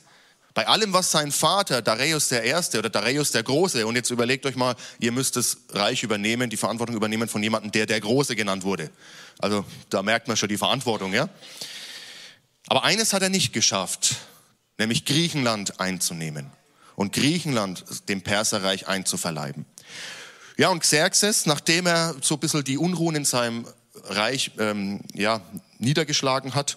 bei 0.54 0.66
allem, 0.66 0.92
was 0.92 1.10
sein 1.10 1.30
Vater, 1.30 1.80
Darius 1.82 2.28
der 2.28 2.42
Erste 2.42 2.78
oder 2.78 2.90
Darius 2.90 3.30
der 3.30 3.42
Große, 3.42 3.86
und 3.86 3.94
jetzt 3.96 4.10
überlegt 4.10 4.46
euch 4.46 4.56
mal, 4.56 4.74
ihr 4.98 5.12
müsst 5.12 5.36
das 5.36 5.58
Reich 5.70 6.02
übernehmen, 6.02 6.50
die 6.50 6.56
Verantwortung 6.56 6.96
übernehmen 6.96 7.28
von 7.28 7.42
jemandem, 7.42 7.70
der 7.72 7.86
der 7.86 8.00
Große 8.00 8.34
genannt 8.34 8.64
wurde. 8.64 8.90
Also 9.38 9.64
da 9.88 10.02
merkt 10.02 10.28
man 10.28 10.36
schon 10.36 10.48
die 10.48 10.58
Verantwortung, 10.58 11.12
ja. 11.12 11.28
Aber 12.66 12.84
eines 12.84 13.12
hat 13.12 13.22
er 13.22 13.28
nicht 13.28 13.52
geschafft, 13.52 14.16
nämlich 14.78 15.04
Griechenland 15.04 15.80
einzunehmen 15.80 16.50
und 16.96 17.12
Griechenland 17.12 17.84
dem 18.08 18.22
Perserreich 18.22 18.88
einzuverleiben. 18.88 19.66
Ja, 20.56 20.68
und 20.68 20.80
Xerxes, 20.80 21.46
nachdem 21.46 21.86
er 21.86 22.14
so 22.20 22.34
ein 22.34 22.40
bisschen 22.40 22.64
die 22.64 22.76
Unruhen 22.76 23.16
in 23.16 23.24
seinem 23.24 23.66
Reich 24.04 24.50
ähm, 24.58 25.00
ja, 25.14 25.40
niedergeschlagen 25.78 26.54
hat, 26.54 26.76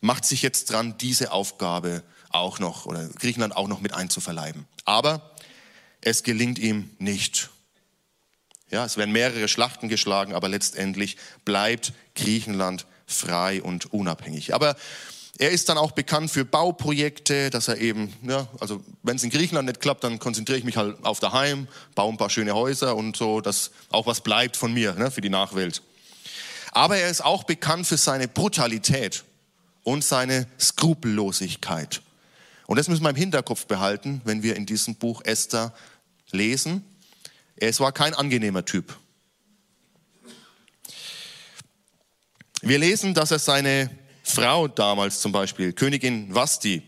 macht 0.00 0.24
sich 0.24 0.42
jetzt 0.42 0.70
dran, 0.70 0.96
diese 0.98 1.32
Aufgabe 1.32 2.02
auch 2.30 2.58
noch 2.58 2.86
oder 2.86 3.08
Griechenland 3.08 3.56
auch 3.56 3.68
noch 3.68 3.80
mit 3.80 3.94
einzuverleiben. 3.94 4.66
Aber 4.84 5.30
es 6.00 6.22
gelingt 6.22 6.58
ihm 6.58 6.90
nicht. 6.98 7.50
Ja, 8.70 8.84
es 8.84 8.96
werden 8.96 9.12
mehrere 9.12 9.48
Schlachten 9.48 9.88
geschlagen, 9.88 10.34
aber 10.34 10.48
letztendlich 10.48 11.16
bleibt 11.44 11.92
Griechenland 12.14 12.86
frei 13.06 13.62
und 13.62 13.92
unabhängig. 13.92 14.54
Aber 14.54 14.76
er 15.38 15.50
ist 15.50 15.68
dann 15.68 15.78
auch 15.78 15.92
bekannt 15.92 16.30
für 16.30 16.44
Bauprojekte, 16.44 17.50
dass 17.50 17.68
er 17.68 17.78
eben, 17.78 18.12
ja, 18.22 18.48
also 18.60 18.82
wenn 19.02 19.16
es 19.16 19.22
in 19.22 19.30
Griechenland 19.30 19.68
nicht 19.68 19.80
klappt, 19.80 20.04
dann 20.04 20.18
konzentriere 20.18 20.58
ich 20.58 20.64
mich 20.64 20.76
halt 20.76 20.96
auf 21.04 21.20
daheim, 21.20 21.68
baue 21.94 22.12
ein 22.12 22.16
paar 22.16 22.28
schöne 22.28 22.54
Häuser 22.54 22.96
und 22.96 23.16
so, 23.16 23.40
dass 23.40 23.70
auch 23.90 24.06
was 24.06 24.20
bleibt 24.20 24.56
von 24.56 24.72
mir 24.74 24.94
ne, 24.94 25.10
für 25.10 25.20
die 25.20 25.30
Nachwelt. 25.30 25.82
Aber 26.72 26.96
er 26.96 27.08
ist 27.08 27.24
auch 27.24 27.44
bekannt 27.44 27.86
für 27.86 27.96
seine 27.96 28.28
Brutalität 28.28 29.24
und 29.84 30.04
seine 30.04 30.46
Skrupellosigkeit. 30.58 32.02
Und 32.68 32.76
das 32.76 32.86
müssen 32.86 33.02
wir 33.02 33.08
im 33.08 33.16
Hinterkopf 33.16 33.64
behalten, 33.64 34.20
wenn 34.24 34.42
wir 34.42 34.54
in 34.54 34.66
diesem 34.66 34.94
Buch 34.94 35.22
Esther 35.24 35.72
lesen. 36.32 36.84
Es 37.56 37.80
war 37.80 37.92
kein 37.92 38.12
angenehmer 38.12 38.62
Typ. 38.62 38.94
Wir 42.60 42.78
lesen, 42.78 43.14
dass 43.14 43.30
er 43.30 43.38
seine 43.38 43.88
Frau 44.22 44.68
damals 44.68 45.20
zum 45.20 45.32
Beispiel, 45.32 45.72
Königin 45.72 46.34
Vasti, 46.34 46.82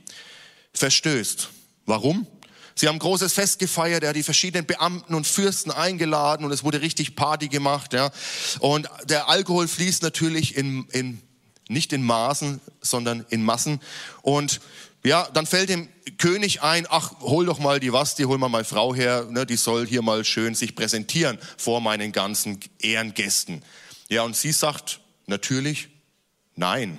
verstößt. 0.74 1.48
Warum? 1.86 2.26
Sie 2.74 2.86
haben 2.86 2.96
ein 2.96 3.00
großes 3.00 3.32
Fest 3.32 3.58
gefeiert, 3.58 4.02
er 4.02 4.10
hat 4.10 4.16
die 4.16 4.22
verschiedenen 4.22 4.66
Beamten 4.66 5.14
und 5.14 5.26
Fürsten 5.26 5.70
eingeladen 5.70 6.44
und 6.44 6.52
es 6.52 6.62
wurde 6.62 6.82
richtig 6.82 7.16
Party 7.16 7.48
gemacht. 7.48 7.94
Ja. 7.94 8.10
Und 8.58 8.90
der 9.04 9.30
Alkohol 9.30 9.66
fließt 9.66 10.02
natürlich 10.02 10.58
in, 10.58 10.86
in, 10.90 11.22
nicht 11.68 11.94
in 11.94 12.02
Maßen, 12.02 12.60
sondern 12.82 13.24
in 13.30 13.42
Massen. 13.42 13.80
Und 14.20 14.60
ja, 15.02 15.28
dann 15.32 15.46
fällt 15.46 15.70
dem 15.70 15.88
König 16.18 16.62
ein, 16.62 16.86
ach, 16.90 17.12
hol 17.20 17.46
doch 17.46 17.58
mal 17.58 17.80
die 17.80 17.92
Vasti, 17.92 18.24
hol 18.24 18.36
mal 18.38 18.48
meine 18.48 18.64
Frau 18.64 18.94
her, 18.94 19.26
ne, 19.30 19.46
die 19.46 19.56
soll 19.56 19.86
hier 19.86 20.02
mal 20.02 20.24
schön 20.24 20.54
sich 20.54 20.74
präsentieren 20.74 21.38
vor 21.56 21.80
meinen 21.80 22.12
ganzen 22.12 22.60
Ehrengästen. 22.80 23.62
Ja, 24.08 24.22
und 24.22 24.36
sie 24.36 24.52
sagt 24.52 25.00
natürlich, 25.26 25.88
nein, 26.56 26.98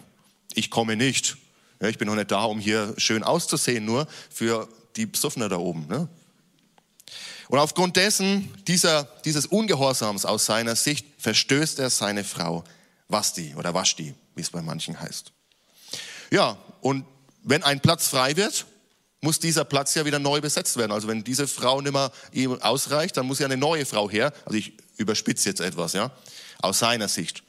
ich 0.55 0.72
komme 0.72 0.96
nicht. 0.96 1.38
Ja, 1.79 1.88
ich 1.89 1.98
bin 1.98 2.08
noch 2.08 2.15
nicht 2.15 2.31
da, 2.31 2.43
um 2.43 2.60
hier 2.60 2.93
schön 2.98 3.24
auszusehen, 3.24 3.86
nur 3.86 4.08
für 4.29 4.67
die 4.96 5.05
Besoffener 5.05 5.50
da 5.50 5.58
oben. 5.58 5.88
Ne? 5.88 6.08
Und 7.50 7.60
aufgrund 7.60 7.98
dessen, 7.98 8.51
dieser, 8.65 9.03
dieses 9.25 9.46
Ungehorsams 9.46 10.25
aus 10.25 10.46
seiner 10.46 10.75
Sicht, 10.75 11.05
verstößt 11.17 11.79
er 11.79 11.89
seine 11.89 12.24
Frau 12.24 12.63
Vasti 13.10 13.53
oder 13.55 13.74
Vashti, 13.74 14.15
wie 14.36 14.41
es 14.41 14.50
bei 14.50 14.62
manchen 14.62 15.00
heißt. 15.00 15.31
Ja, 16.31 16.58
und 16.79 17.05
wenn 17.43 17.63
ein 17.63 17.79
Platz 17.79 18.07
frei 18.07 18.36
wird, 18.36 18.65
muss 19.21 19.39
dieser 19.39 19.65
Platz 19.65 19.93
ja 19.95 20.05
wieder 20.05 20.19
neu 20.19 20.41
besetzt 20.41 20.77
werden. 20.77 20.91
Also 20.91 21.07
wenn 21.07 21.24
diese 21.24 21.48
Frau 21.48 21.81
nicht 21.81 21.93
mehr 21.93 22.12
ihm 22.31 22.60
ausreicht, 22.62 23.17
dann 23.17 23.27
muss 23.27 23.39
ja 23.39 23.45
eine 23.45 23.57
neue 23.57 23.86
Frau 23.86 24.10
her. 24.10 24.33
Also 24.45 24.57
ich 24.57 24.74
überspitze 24.98 25.50
jetzt 25.50 25.62
etwas, 25.62 25.93
ja, 25.93 26.12
aus 26.62 26.79
seiner 26.79 27.07
Sicht. 27.07 27.43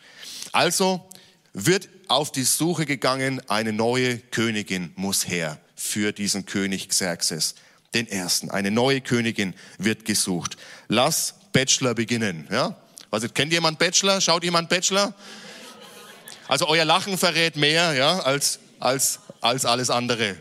Also 0.53 1.09
wird 1.55 1.89
auf 2.09 2.31
die 2.31 2.45
Suche 2.45 2.85
gegangen, 2.85 3.41
eine 3.49 3.73
neue 3.73 4.19
Königin 4.19 4.93
muss 4.97 5.27
her 5.29 5.59
für 5.75 6.13
diesen 6.13 6.47
König 6.47 6.89
Xerxes, 6.89 7.55
den 7.95 8.07
ersten. 8.07 8.51
Eine 8.51 8.71
neue 8.71 9.01
Königin 9.01 9.55
wird 9.79 10.05
gesucht. 10.05 10.57
Lass 10.89 11.35
Bachelor 11.53 11.95
beginnen, 11.95 12.49
ja? 12.51 12.77
Also 13.11 13.29
kennt 13.29 13.53
jemand 13.53 13.79
Bachelor? 13.79 14.21
Schaut 14.23 14.43
jemand 14.43 14.71
Bachelor? 14.71 15.15
Also 16.49 16.67
euer 16.69 16.85
Lachen 16.85 17.19
verrät 17.19 17.57
mehr, 17.57 17.93
ja, 17.95 18.21
als 18.21 18.59
als 18.83 19.21
als 19.43 19.65
alles 19.65 19.91
andere. 19.91 20.37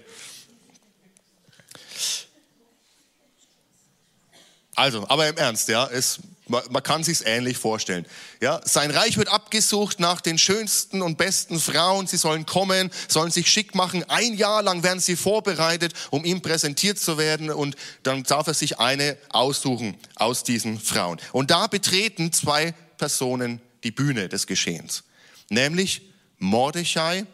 Also, 4.76 5.06
aber 5.10 5.28
im 5.28 5.38
Ernst, 5.38 5.68
ja, 5.68 5.88
es, 5.88 6.20
man, 6.48 6.64
man 6.70 6.82
kann 6.82 7.04
sich's 7.04 7.22
ähnlich 7.22 7.58
vorstellen. 7.58 8.06
Ja, 8.40 8.62
sein 8.64 8.90
Reich 8.90 9.18
wird 9.18 9.28
abgesucht 9.28 10.00
nach 10.00 10.22
den 10.22 10.38
schönsten 10.38 11.02
und 11.02 11.18
besten 11.18 11.60
Frauen. 11.60 12.08
Sie 12.08 12.18
sollen 12.18 12.46
kommen, 12.46 12.90
sollen 13.08 13.32
sich 13.32 13.52
schick 13.52 13.76
machen. 13.76 14.04
Ein 14.10 14.34
Jahr 14.34 14.64
lang 14.64 14.82
werden 14.82 15.00
sie 15.00 15.16
vorbereitet, 15.16 15.94
um 16.10 16.26
ihm 16.26 16.42
präsentiert 16.42 17.00
zu 17.00 17.18
werden. 17.18 17.50
Und 17.52 17.76
dann 18.04 18.24
darf 18.24 18.48
er 18.48 18.54
sich 18.54 18.80
eine 18.80 19.18
aussuchen 19.30 19.98
aus 20.16 20.44
diesen 20.44 20.80
Frauen. 20.80 21.20
Und 21.32 21.52
da 21.52 21.68
betreten 21.68 22.32
zwei 22.32 22.74
Personen 22.98 23.62
die 23.84 23.92
Bühne 23.92 24.30
des 24.30 24.48
Geschehens, 24.48 25.04
nämlich 25.50 26.02
Mordechai 26.38 27.26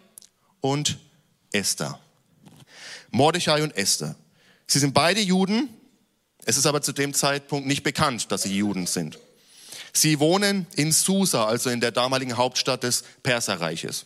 und 0.59 0.97
Esther. 1.57 1.99
Mordechai 3.11 3.63
und 3.63 3.75
Esther. 3.75 4.15
Sie 4.67 4.79
sind 4.79 4.93
beide 4.93 5.21
Juden. 5.21 5.69
Es 6.45 6.57
ist 6.57 6.65
aber 6.65 6.81
zu 6.81 6.93
dem 6.93 7.13
Zeitpunkt 7.13 7.67
nicht 7.67 7.83
bekannt, 7.83 8.31
dass 8.31 8.43
sie 8.43 8.55
Juden 8.55 8.85
sind. 8.85 9.19
Sie 9.93 10.19
wohnen 10.19 10.67
in 10.75 10.91
Susa, 10.91 11.45
also 11.45 11.69
in 11.69 11.81
der 11.81 11.91
damaligen 11.91 12.37
Hauptstadt 12.37 12.83
des 12.83 13.03
Perserreiches. 13.23 14.05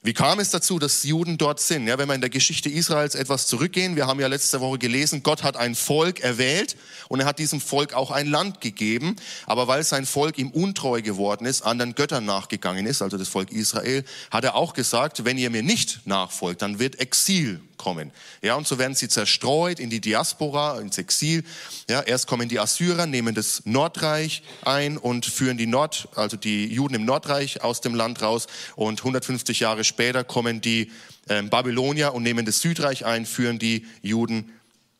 Wie 0.00 0.12
kam 0.12 0.38
es 0.38 0.50
dazu, 0.50 0.78
dass 0.78 1.02
Juden 1.02 1.38
dort 1.38 1.58
sind? 1.58 1.88
Ja, 1.88 1.98
wenn 1.98 2.06
wir 2.06 2.14
in 2.14 2.20
der 2.20 2.30
Geschichte 2.30 2.68
Israels 2.68 3.16
etwas 3.16 3.48
zurückgehen, 3.48 3.96
wir 3.96 4.06
haben 4.06 4.20
ja 4.20 4.28
letzte 4.28 4.60
Woche 4.60 4.78
gelesen, 4.78 5.24
Gott 5.24 5.42
hat 5.42 5.56
ein 5.56 5.74
Volk 5.74 6.20
erwählt 6.20 6.76
und 7.08 7.18
er 7.18 7.26
hat 7.26 7.40
diesem 7.40 7.60
Volk 7.60 7.94
auch 7.94 8.12
ein 8.12 8.28
Land 8.28 8.60
gegeben. 8.60 9.16
Aber 9.46 9.66
weil 9.66 9.82
sein 9.82 10.06
Volk 10.06 10.38
ihm 10.38 10.52
untreu 10.52 11.02
geworden 11.02 11.46
ist, 11.46 11.62
anderen 11.62 11.96
Göttern 11.96 12.24
nachgegangen 12.24 12.86
ist, 12.86 13.02
also 13.02 13.18
das 13.18 13.28
Volk 13.28 13.50
Israel, 13.50 14.04
hat 14.30 14.44
er 14.44 14.54
auch 14.54 14.72
gesagt, 14.72 15.24
wenn 15.24 15.36
ihr 15.36 15.50
mir 15.50 15.64
nicht 15.64 16.06
nachfolgt, 16.06 16.62
dann 16.62 16.78
wird 16.78 17.00
Exil 17.00 17.60
kommen. 17.78 18.12
Ja, 18.42 18.56
und 18.56 18.66
so 18.66 18.78
werden 18.78 18.94
sie 18.94 19.08
zerstreut 19.08 19.80
in 19.80 19.88
die 19.88 20.00
Diaspora, 20.00 20.80
ins 20.80 20.98
Exil. 20.98 21.44
Ja, 21.88 22.02
erst 22.02 22.26
kommen 22.26 22.48
die 22.48 22.60
Assyrer, 22.60 23.06
nehmen 23.06 23.34
das 23.34 23.62
Nordreich 23.64 24.42
ein 24.62 24.98
und 24.98 25.24
führen 25.24 25.56
die 25.56 25.66
Nord, 25.66 26.08
also 26.14 26.36
die 26.36 26.66
Juden 26.66 26.94
im 26.94 27.04
Nordreich 27.04 27.62
aus 27.62 27.80
dem 27.80 27.94
Land 27.94 28.20
raus. 28.20 28.46
Und 28.76 29.00
150 29.00 29.60
Jahre 29.60 29.84
später 29.84 30.24
kommen 30.24 30.60
die 30.60 30.92
äh, 31.28 31.42
Babylonier 31.42 32.12
und 32.12 32.22
nehmen 32.22 32.44
das 32.44 32.60
Südreich 32.60 33.06
ein, 33.06 33.24
führen 33.24 33.58
die 33.58 33.86
Juden, 34.02 34.52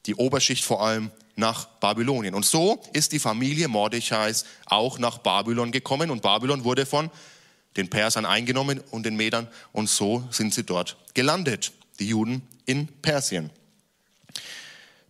die 0.07 0.15
Oberschicht 0.15 0.65
vor 0.65 0.83
allem, 0.83 1.11
nach 1.39 1.67
Babylonien. 1.81 2.35
Und 2.35 2.45
so 2.45 2.83
ist 2.93 3.13
die 3.13 3.21
Familie 3.21 3.69
Mordechais 3.69 4.45
auch 4.67 4.99
nach 4.99 5.19
Babylon 5.19 5.71
gekommen 5.71 6.11
und 6.11 6.23
Babylon 6.23 6.65
wurde 6.65 6.85
von 6.85 7.11
den 7.77 7.89
Persern 7.89 8.27
eingenommen 8.27 8.81
und 8.91 9.07
den 9.07 9.17
Medern 9.17 9.47
und 9.73 9.89
so 9.89 10.25
sind 10.31 10.53
sie 10.53 10.65
dort 10.65 10.97
gelandet, 11.15 11.73
die 11.99 12.09
Juden 12.09 12.43
in 12.67 12.87
Persien. 13.03 13.51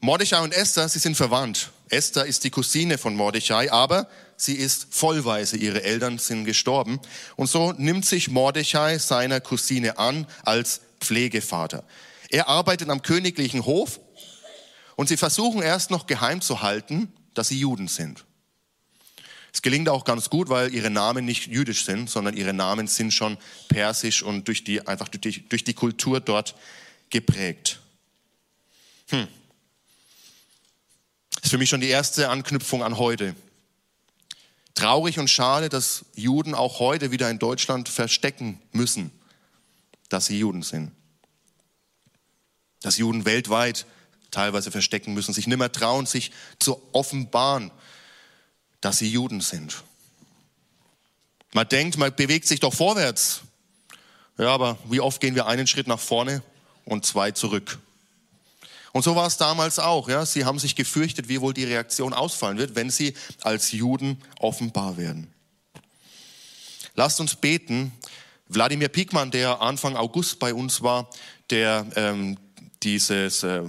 Mordechai 0.00 0.40
und 0.42 0.52
Esther, 0.54 0.88
sie 0.88 1.00
sind 1.00 1.16
verwandt. 1.16 1.71
Esther 1.88 2.26
ist 2.26 2.45
die 2.45 2.50
Cousine 2.50 2.99
von 2.99 3.16
Mordechai, 3.16 3.73
aber 3.73 4.09
sie 4.37 4.54
ist 4.54 4.88
vollweise. 4.90 5.57
Ihre 5.57 5.83
Eltern 5.83 6.18
sind 6.18 6.45
gestorben. 6.45 7.00
Und 7.37 7.49
so 7.49 7.73
nimmt 7.73 8.07
sich 8.07 8.30
Mordechai 8.30 8.99
seiner 8.99 9.40
Cousine 9.40 9.99
an 9.99 10.26
als 10.45 10.83
Pflegevater. 11.00 11.85
Er 12.30 12.49
arbeitet 12.49 12.90
am 12.90 13.02
königlichen 13.02 13.64
Hof 13.64 14.00
und 14.97 15.09
sie 15.09 15.16
versuchen 15.16 15.62
erst 15.62 15.90
noch 15.90 16.07
geheim 16.07 16.40
zu 16.40 16.62
halten, 16.62 17.12
dass 17.35 17.49
sie 17.49 17.59
Juden 17.59 17.88
sind. 17.88 18.25
Es 19.52 19.62
gelingt 19.62 19.88
auch 19.88 20.05
ganz 20.05 20.31
gut, 20.31 20.49
weil 20.49 20.75
ihre 20.75 20.90
Namen 20.90 21.25
nicht 21.25 21.47
jüdisch 21.47 21.85
sind, 21.85 22.11
sondern 22.11 22.37
ihre 22.37 22.52
Namen 22.52 22.87
sind 22.87 23.12
schon 23.12 23.38
persisch 23.69 24.23
und 24.23 24.47
durch 24.47 24.64
die, 24.64 24.87
einfach 24.87 25.09
durch 25.09 25.21
die, 25.21 25.49
durch 25.49 25.64
die 25.64 25.75
Kultur 25.75 26.21
dort 26.21 26.55
geprägt. 27.11 27.81
Hm. 29.09 29.26
Das 31.31 31.45
ist 31.45 31.50
für 31.50 31.59
mich 31.59 31.71
schon 31.71 31.81
die 31.81 31.88
erste 31.88 32.28
Anknüpfung 32.28 32.83
an 32.83 32.99
heute. 32.99 33.35
Traurig 34.75 35.19
und 35.19 35.28
schade, 35.28 35.69
dass 35.69 36.05
Juden 36.14 36.55
auch 36.55 36.78
heute 36.78 37.11
wieder 37.11 37.31
in 37.31 37.38
Deutschland 37.38 37.88
verstecken 37.88 38.61
müssen, 38.73 39.11
dass 40.09 40.26
sie 40.26 40.38
Juden 40.38 40.62
sind. 40.62 40.93
Dass 42.83 42.97
Juden 42.97 43.25
weltweit 43.25 43.87
teilweise 44.31 44.71
verstecken 44.71 45.14
müssen, 45.14 45.33
sich 45.33 45.47
nicht 45.47 45.59
mehr 45.59 45.73
trauen, 45.73 46.07
sich 46.07 46.33
zu 46.59 46.81
offenbaren, 46.93 47.71
dass 48.80 48.99
sie 48.99 49.11
Juden 49.11 49.40
sind. 49.40 49.82
Man 51.52 51.68
denkt, 51.68 51.97
man 51.97 52.14
bewegt 52.14 52.47
sich 52.47 52.61
doch 52.61 52.75
vorwärts. 52.75 53.42
Ja, 54.37 54.49
aber 54.49 54.78
wie 54.88 55.00
oft 55.00 55.20
gehen 55.20 55.35
wir 55.35 55.47
einen 55.47 55.66
Schritt 55.66 55.88
nach 55.88 55.99
vorne 55.99 56.42
und 56.85 57.04
zwei 57.04 57.32
zurück. 57.32 57.78
Und 58.92 59.02
so 59.02 59.16
war 59.16 59.26
es 59.26 59.37
damals 59.37 59.78
auch. 59.78 60.08
Ja? 60.08 60.25
Sie 60.25 60.44
haben 60.44 60.58
sich 60.58 60.75
gefürchtet, 60.75 61.28
wie 61.28 61.40
wohl 61.40 61.54
die 61.54 61.64
Reaktion 61.64 62.12
ausfallen 62.12 62.58
wird, 62.58 62.75
wenn 62.75 62.90
sie 62.90 63.14
als 63.42 63.73
Juden 63.73 64.23
offenbar 64.38 64.97
werden. 64.97 65.32
Lasst 66.94 67.20
uns 67.20 67.37
beten. 67.37 67.92
Wladimir 68.49 68.88
Piekmann, 68.88 69.30
der 69.30 69.61
Anfang 69.61 69.97
August 69.97 70.38
bei 70.38 70.54
uns 70.54 70.82
war, 70.82 71.11
der 71.50 71.87
ähm, 71.97 72.38
dieses, 72.82 73.42
äh, 73.42 73.62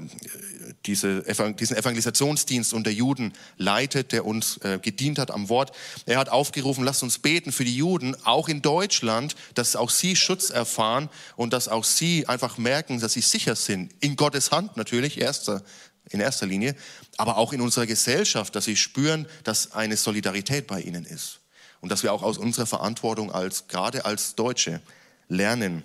diese, 0.85 1.23
diesen 1.53 1.77
Evangelisationsdienst 1.77 2.73
unter 2.73 2.91
Juden 2.91 3.33
leitet, 3.57 4.11
der 4.11 4.25
uns 4.25 4.57
äh, 4.57 4.79
gedient 4.81 5.19
hat 5.19 5.31
am 5.31 5.49
Wort. 5.49 5.71
Er 6.05 6.17
hat 6.17 6.29
aufgerufen, 6.29 6.83
lasst 6.83 7.03
uns 7.03 7.19
beten 7.19 7.51
für 7.51 7.65
die 7.65 7.75
Juden, 7.75 8.15
auch 8.25 8.49
in 8.49 8.61
Deutschland, 8.61 9.35
dass 9.55 9.75
auch 9.75 9.89
sie 9.89 10.15
Schutz 10.15 10.49
erfahren 10.49 11.09
und 11.35 11.53
dass 11.53 11.67
auch 11.67 11.83
sie 11.83 12.27
einfach 12.27 12.57
merken, 12.57 12.99
dass 12.99 13.13
sie 13.13 13.21
sicher 13.21 13.55
sind. 13.55 13.93
In 13.99 14.15
Gottes 14.15 14.51
Hand 14.51 14.77
natürlich, 14.77 15.19
erster, 15.19 15.63
in 16.09 16.19
erster 16.19 16.45
Linie, 16.45 16.75
aber 17.17 17.37
auch 17.37 17.53
in 17.53 17.61
unserer 17.61 17.85
Gesellschaft, 17.85 18.55
dass 18.55 18.65
sie 18.65 18.75
spüren, 18.75 19.27
dass 19.43 19.73
eine 19.73 19.97
Solidarität 19.97 20.67
bei 20.67 20.81
ihnen 20.81 21.05
ist. 21.05 21.39
Und 21.81 21.89
dass 21.89 22.03
wir 22.03 22.11
auch 22.11 22.23
aus 22.23 22.37
unserer 22.37 22.65
Verantwortung 22.65 23.31
als, 23.31 23.67
gerade 23.67 24.05
als 24.05 24.35
Deutsche 24.35 24.81
lernen. 25.29 25.83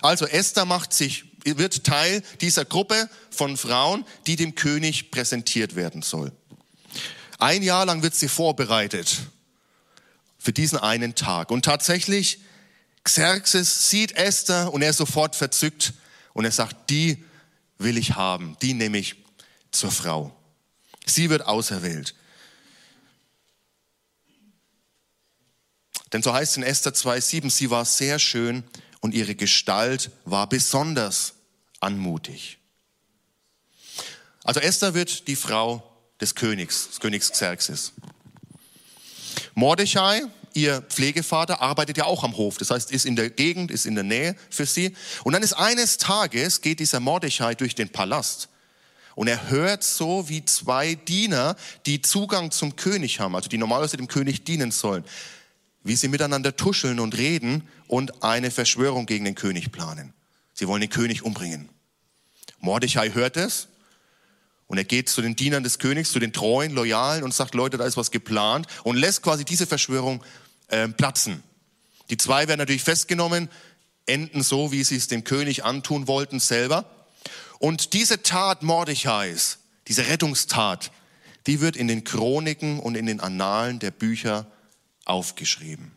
Also 0.00 0.26
Esther 0.26 0.64
macht 0.64 0.92
sich 0.92 1.24
wird 1.56 1.84
Teil 1.84 2.22
dieser 2.40 2.66
Gruppe 2.66 3.08
von 3.30 3.56
Frauen, 3.56 4.04
die 4.26 4.36
dem 4.36 4.54
König 4.54 5.10
präsentiert 5.10 5.76
werden 5.76 6.02
soll. 6.02 6.32
Ein 7.38 7.62
Jahr 7.62 7.86
lang 7.86 8.02
wird 8.02 8.14
sie 8.14 8.28
vorbereitet 8.28 9.20
für 10.38 10.52
diesen 10.52 10.78
einen 10.78 11.14
Tag. 11.14 11.50
Und 11.50 11.64
tatsächlich, 11.64 12.40
Xerxes 13.04 13.88
sieht 13.88 14.12
Esther 14.12 14.72
und 14.72 14.82
er 14.82 14.90
ist 14.90 14.98
sofort 14.98 15.36
verzückt 15.36 15.94
und 16.34 16.44
er 16.44 16.52
sagt, 16.52 16.90
die 16.90 17.24
will 17.78 17.96
ich 17.96 18.16
haben, 18.16 18.56
die 18.60 18.74
nehme 18.74 18.98
ich 18.98 19.16
zur 19.70 19.90
Frau. 19.90 20.34
Sie 21.06 21.30
wird 21.30 21.46
auserwählt. 21.46 22.14
Denn 26.12 26.22
so 26.22 26.32
heißt 26.32 26.52
es 26.52 26.56
in 26.56 26.62
Esther 26.62 26.92
2,7, 26.92 27.50
sie 27.50 27.70
war 27.70 27.84
sehr 27.84 28.18
schön 28.18 28.64
und 29.00 29.14
ihre 29.14 29.34
Gestalt 29.34 30.10
war 30.24 30.48
besonders 30.48 31.34
anmutig. 31.80 32.58
Also 34.44 34.60
Esther 34.60 34.94
wird 34.94 35.28
die 35.28 35.36
Frau 35.36 35.82
des 36.20 36.34
Königs, 36.34 36.88
des 36.88 37.00
Königs 37.00 37.30
Xerxes. 37.30 37.92
Mordechai, 39.54 40.22
ihr 40.54 40.82
Pflegevater, 40.82 41.60
arbeitet 41.60 41.98
ja 41.98 42.04
auch 42.04 42.24
am 42.24 42.36
Hof. 42.36 42.58
Das 42.58 42.70
heißt, 42.70 42.90
ist 42.92 43.06
in 43.06 43.16
der 43.16 43.30
Gegend, 43.30 43.70
ist 43.70 43.86
in 43.86 43.94
der 43.94 44.04
Nähe 44.04 44.36
für 44.50 44.66
sie. 44.66 44.96
Und 45.24 45.32
dann 45.32 45.42
ist 45.42 45.52
eines 45.52 45.98
Tages, 45.98 46.60
geht 46.60 46.80
dieser 46.80 47.00
Mordechai 47.00 47.54
durch 47.54 47.74
den 47.74 47.90
Palast. 47.90 48.48
Und 49.14 49.26
er 49.26 49.50
hört 49.50 49.82
so, 49.82 50.28
wie 50.28 50.44
zwei 50.44 50.94
Diener, 50.94 51.56
die 51.86 52.02
Zugang 52.02 52.52
zum 52.52 52.76
König 52.76 53.18
haben, 53.18 53.34
also 53.34 53.48
die 53.48 53.58
normalerweise 53.58 53.96
dem 53.96 54.06
König 54.06 54.44
dienen 54.44 54.70
sollen, 54.70 55.04
wie 55.82 55.96
sie 55.96 56.06
miteinander 56.06 56.54
tuscheln 56.54 57.00
und 57.00 57.16
reden 57.16 57.66
und 57.88 58.22
eine 58.22 58.52
Verschwörung 58.52 59.06
gegen 59.06 59.24
den 59.24 59.34
König 59.34 59.72
planen. 59.72 60.14
Sie 60.58 60.66
wollen 60.66 60.80
den 60.80 60.90
König 60.90 61.22
umbringen. 61.22 61.68
Mordechai 62.58 63.12
hört 63.12 63.36
es 63.36 63.68
und 64.66 64.76
er 64.76 64.82
geht 64.82 65.08
zu 65.08 65.22
den 65.22 65.36
Dienern 65.36 65.62
des 65.62 65.78
Königs, 65.78 66.10
zu 66.10 66.18
den 66.18 66.32
treuen, 66.32 66.72
loyalen 66.72 67.22
und 67.22 67.32
sagt, 67.32 67.54
Leute, 67.54 67.76
da 67.76 67.84
ist 67.84 67.96
was 67.96 68.10
geplant 68.10 68.66
und 68.82 68.96
lässt 68.96 69.22
quasi 69.22 69.44
diese 69.44 69.68
Verschwörung 69.68 70.20
äh, 70.66 70.88
platzen. 70.88 71.44
Die 72.10 72.16
zwei 72.16 72.48
werden 72.48 72.58
natürlich 72.58 72.82
festgenommen, 72.82 73.48
enden 74.06 74.42
so, 74.42 74.72
wie 74.72 74.82
sie 74.82 74.96
es 74.96 75.06
dem 75.06 75.22
König 75.22 75.64
antun 75.64 76.08
wollten 76.08 76.40
selber. 76.40 76.90
Und 77.60 77.92
diese 77.92 78.24
Tat 78.24 78.64
Mordechais, 78.64 79.58
diese 79.86 80.08
Rettungstat, 80.08 80.90
die 81.46 81.60
wird 81.60 81.76
in 81.76 81.86
den 81.86 82.02
Chroniken 82.02 82.80
und 82.80 82.96
in 82.96 83.06
den 83.06 83.20
Annalen 83.20 83.78
der 83.78 83.92
Bücher 83.92 84.48
aufgeschrieben. 85.04 85.92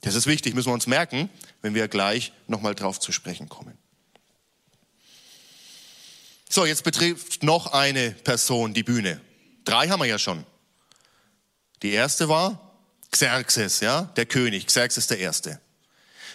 Das 0.00 0.14
ist 0.14 0.26
wichtig, 0.26 0.54
müssen 0.54 0.68
wir 0.68 0.74
uns 0.74 0.86
merken, 0.86 1.28
wenn 1.62 1.74
wir 1.74 1.88
gleich 1.88 2.32
nochmal 2.46 2.74
drauf 2.74 3.00
zu 3.00 3.12
sprechen 3.12 3.48
kommen. 3.48 3.76
So, 6.48 6.64
jetzt 6.64 6.84
betrifft 6.84 7.42
noch 7.42 7.72
eine 7.72 8.12
Person 8.12 8.74
die 8.74 8.82
Bühne. 8.82 9.20
Drei 9.64 9.88
haben 9.88 10.00
wir 10.00 10.06
ja 10.06 10.18
schon. 10.18 10.46
Die 11.82 11.90
erste 11.90 12.28
war 12.28 12.74
Xerxes, 13.10 13.80
ja, 13.80 14.02
der 14.16 14.26
König, 14.26 14.66
Xerxes 14.66 15.06
der 15.08 15.18
Erste. 15.18 15.60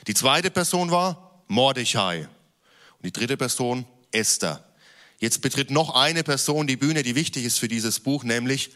Die 0.08 0.14
zweite 0.14 0.52
Person 0.52 0.92
war 0.92 1.44
Mordechai. 1.48 2.28
Und 2.98 3.06
die 3.06 3.12
dritte 3.12 3.38
Person 3.38 3.86
Esther. 4.12 4.64
Jetzt 5.20 5.42
betritt 5.42 5.72
noch 5.72 5.96
eine 5.96 6.24
Person 6.24 6.68
die 6.68 6.78
Bühne, 6.78 7.04
die 7.04 7.16
wichtig 7.16 7.46
ist 7.46 7.58
für 7.58 7.68
dieses 7.68 8.00
Buch, 8.00 8.24
nämlich 8.24 8.72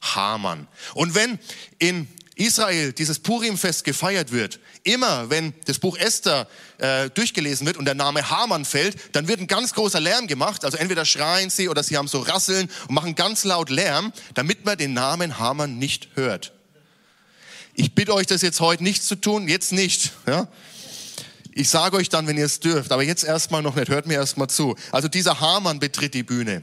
Haman. 0.00 0.68
Und 0.94 1.14
wenn 1.14 1.38
in 1.78 2.08
Israel 2.38 2.92
dieses 2.92 3.18
Purimfest 3.18 3.84
gefeiert 3.84 4.32
wird, 4.32 4.60
immer 4.84 5.28
wenn 5.28 5.54
das 5.66 5.78
Buch 5.78 5.96
Esther 5.96 6.46
äh, 6.78 7.10
durchgelesen 7.10 7.66
wird 7.66 7.76
und 7.76 7.84
der 7.84 7.94
Name 7.94 8.30
Haman 8.30 8.64
fällt, 8.64 9.14
dann 9.14 9.26
wird 9.26 9.40
ein 9.40 9.48
ganz 9.48 9.74
großer 9.74 10.00
Lärm 10.00 10.28
gemacht. 10.28 10.64
Also 10.64 10.78
entweder 10.78 11.04
schreien 11.04 11.50
sie 11.50 11.68
oder 11.68 11.82
sie 11.82 11.96
haben 11.96 12.08
so 12.08 12.20
Rasseln 12.20 12.70
und 12.88 12.94
machen 12.94 13.14
ganz 13.16 13.44
laut 13.44 13.70
Lärm, 13.70 14.12
damit 14.34 14.64
man 14.64 14.78
den 14.78 14.94
Namen 14.94 15.38
Haman 15.38 15.78
nicht 15.78 16.08
hört. 16.14 16.52
Ich 17.74 17.94
bitte 17.94 18.14
euch, 18.14 18.26
das 18.26 18.42
jetzt 18.42 18.60
heute 18.60 18.82
nicht 18.82 19.04
zu 19.04 19.16
tun, 19.16 19.48
jetzt 19.48 19.72
nicht. 19.72 20.12
Ja? 20.26 20.48
Ich 21.52 21.68
sage 21.68 21.96
euch 21.96 22.08
dann, 22.08 22.28
wenn 22.28 22.38
ihr 22.38 22.46
es 22.46 22.60
dürft, 22.60 22.92
aber 22.92 23.02
jetzt 23.02 23.24
erstmal 23.24 23.62
noch 23.62 23.74
nicht, 23.74 23.88
hört 23.88 24.06
mir 24.06 24.14
erstmal 24.14 24.48
zu. 24.48 24.76
Also 24.92 25.08
dieser 25.08 25.40
Haman 25.40 25.80
betritt 25.80 26.14
die 26.14 26.22
Bühne. 26.22 26.62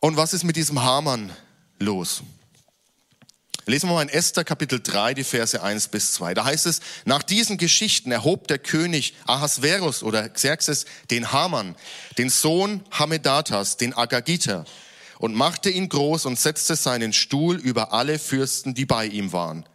Und 0.00 0.16
was 0.16 0.34
ist 0.34 0.44
mit 0.44 0.56
diesem 0.56 0.82
Haman 0.82 1.32
los? 1.78 2.22
Lesen 3.68 3.90
wir 3.90 3.96
mal 3.96 4.02
in 4.02 4.08
Esther 4.08 4.44
Kapitel 4.44 4.80
3, 4.80 5.12
die 5.12 5.24
Verse 5.24 5.62
1 5.62 5.88
bis 5.88 6.14
2. 6.14 6.32
Da 6.32 6.46
heißt 6.46 6.64
es, 6.64 6.80
nach 7.04 7.22
diesen 7.22 7.58
Geschichten 7.58 8.10
erhob 8.10 8.48
der 8.48 8.58
König 8.58 9.12
Ahasverus 9.26 10.02
oder 10.02 10.26
Xerxes 10.30 10.86
den 11.10 11.32
Haman, 11.32 11.76
den 12.16 12.30
Sohn 12.30 12.80
Hamedatas, 12.90 13.76
den 13.76 13.92
Agagiter, 13.92 14.64
und 15.18 15.34
machte 15.34 15.68
ihn 15.68 15.90
groß 15.90 16.24
und 16.24 16.40
setzte 16.40 16.76
seinen 16.76 17.12
Stuhl 17.12 17.56
über 17.56 17.92
alle 17.92 18.18
Fürsten, 18.18 18.72
die 18.72 18.86
bei 18.86 19.04
ihm 19.04 19.32
waren. 19.32 19.66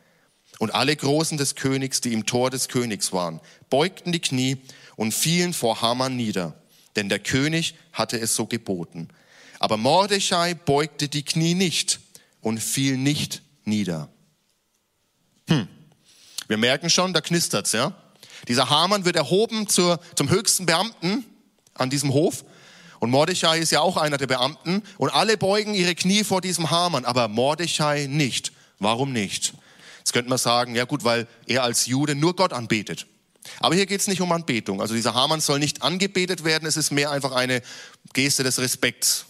Und 0.57 0.73
alle 0.73 0.95
Großen 0.95 1.37
des 1.37 1.53
Königs, 1.53 2.01
die 2.01 2.13
im 2.13 2.25
Tor 2.25 2.49
des 2.49 2.69
Königs 2.69 3.13
waren, 3.13 3.41
beugten 3.69 4.11
die 4.11 4.21
Knie 4.21 4.57
und 4.95 5.13
fielen 5.13 5.53
vor 5.53 5.83
Haman 5.83 6.15
nieder, 6.15 6.55
denn 6.95 7.09
der 7.09 7.19
König 7.19 7.75
hatte 7.91 8.19
es 8.19 8.35
so 8.35 8.47
geboten. 8.47 9.09
Aber 9.59 9.77
Mordechai 9.77 10.55
beugte 10.55 11.09
die 11.09 11.23
Knie 11.23 11.53
nicht 11.53 11.99
und 12.41 12.57
fiel 12.57 12.97
nicht 12.97 13.42
nieder. 13.67 14.09
Hm. 15.49 15.67
Wir 16.47 16.57
merken 16.57 16.89
schon, 16.89 17.13
da 17.13 17.21
knistert's, 17.21 17.71
ja. 17.71 17.93
Dieser 18.47 18.69
Haman 18.69 19.05
wird 19.05 19.15
erhoben 19.15 19.67
zur, 19.67 19.99
zum 20.15 20.29
höchsten 20.29 20.65
Beamten 20.65 21.25
an 21.73 21.89
diesem 21.89 22.13
Hof. 22.13 22.43
Und 22.99 23.09
Mordechai 23.09 23.59
ist 23.59 23.71
ja 23.71 23.81
auch 23.81 23.97
einer 23.97 24.17
der 24.17 24.27
Beamten. 24.27 24.83
Und 24.97 25.09
alle 25.09 25.37
beugen 25.37 25.73
ihre 25.73 25.95
Knie 25.95 26.23
vor 26.23 26.41
diesem 26.41 26.69
Haman, 26.69 27.05
aber 27.05 27.27
Mordechai 27.27 28.07
nicht. 28.07 28.51
Warum 28.79 29.13
nicht? 29.13 29.53
Jetzt 29.99 30.13
könnte 30.13 30.29
man 30.29 30.37
sagen, 30.37 30.75
ja 30.75 30.85
gut, 30.85 31.03
weil 31.03 31.27
er 31.45 31.63
als 31.63 31.85
Jude 31.85 32.15
nur 32.15 32.35
Gott 32.35 32.53
anbetet. 32.53 33.07
Aber 33.59 33.75
hier 33.75 33.85
geht 33.85 34.01
es 34.01 34.07
nicht 34.07 34.21
um 34.21 34.31
Anbetung. 34.31 34.81
Also 34.81 34.93
dieser 34.93 35.13
Haman 35.13 35.41
soll 35.41 35.59
nicht 35.59 35.81
angebetet 35.81 36.43
werden, 36.43 36.65
es 36.65 36.77
ist 36.77 36.91
mehr 36.91 37.11
einfach 37.11 37.31
eine 37.31 37.61
Geste 38.13 38.43
des 38.43 38.59
Respekts. 38.59 39.25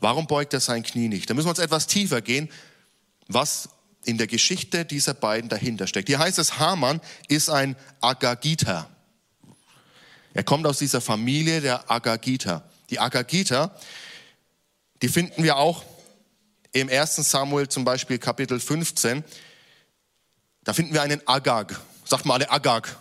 Warum 0.00 0.26
beugt 0.26 0.52
er 0.52 0.60
sein 0.60 0.82
Knie 0.82 1.08
nicht? 1.08 1.30
Da 1.30 1.34
müssen 1.34 1.46
wir 1.46 1.50
uns 1.50 1.58
etwas 1.58 1.86
tiefer 1.86 2.20
gehen 2.20 2.48
was 3.34 3.68
in 4.04 4.18
der 4.18 4.26
Geschichte 4.26 4.84
dieser 4.84 5.14
beiden 5.14 5.48
dahinter 5.48 5.86
steckt. 5.86 6.08
Hier 6.08 6.18
heißt 6.18 6.38
es, 6.38 6.58
Haman 6.58 7.00
ist 7.28 7.48
ein 7.48 7.76
Agagiter. 8.00 8.88
Er 10.34 10.42
kommt 10.42 10.66
aus 10.66 10.78
dieser 10.78 11.00
Familie 11.00 11.60
der 11.60 11.90
Agagiter. 11.90 12.68
Die 12.90 12.98
Agagiter, 12.98 13.76
die 15.02 15.08
finden 15.08 15.42
wir 15.42 15.56
auch 15.56 15.84
im 16.72 16.88
1. 16.88 17.16
Samuel 17.16 17.68
zum 17.68 17.84
Beispiel 17.84 18.18
Kapitel 18.18 18.58
15. 18.58 19.22
Da 20.64 20.72
finden 20.72 20.94
wir 20.94 21.02
einen 21.02 21.26
Agag. 21.26 21.78
Sagt 22.04 22.24
mal 22.24 22.34
alle 22.34 22.50
Agag. 22.50 22.96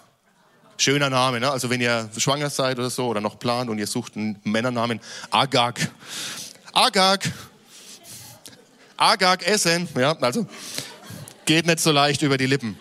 Schöner 0.77 1.09
Name, 1.09 1.39
ne? 1.39 1.51
Also 1.51 1.69
wenn 1.69 1.79
ihr 1.79 2.09
schwanger 2.17 2.49
seid 2.49 2.79
oder 2.79 2.89
so 2.89 3.07
oder 3.07 3.21
noch 3.21 3.39
plant 3.39 3.69
und 3.69 3.77
ihr 3.77 3.87
sucht 3.87 4.17
einen 4.17 4.39
Männernamen, 4.43 4.99
Agag. 5.29 5.91
Agag 6.73 7.31
Agag 9.01 9.43
essen. 9.47 9.89
Ja, 9.97 10.15
also 10.19 10.45
geht 11.45 11.65
nicht 11.65 11.79
so 11.79 11.91
leicht 11.91 12.21
über 12.21 12.37
die 12.37 12.45
Lippen. 12.45 12.77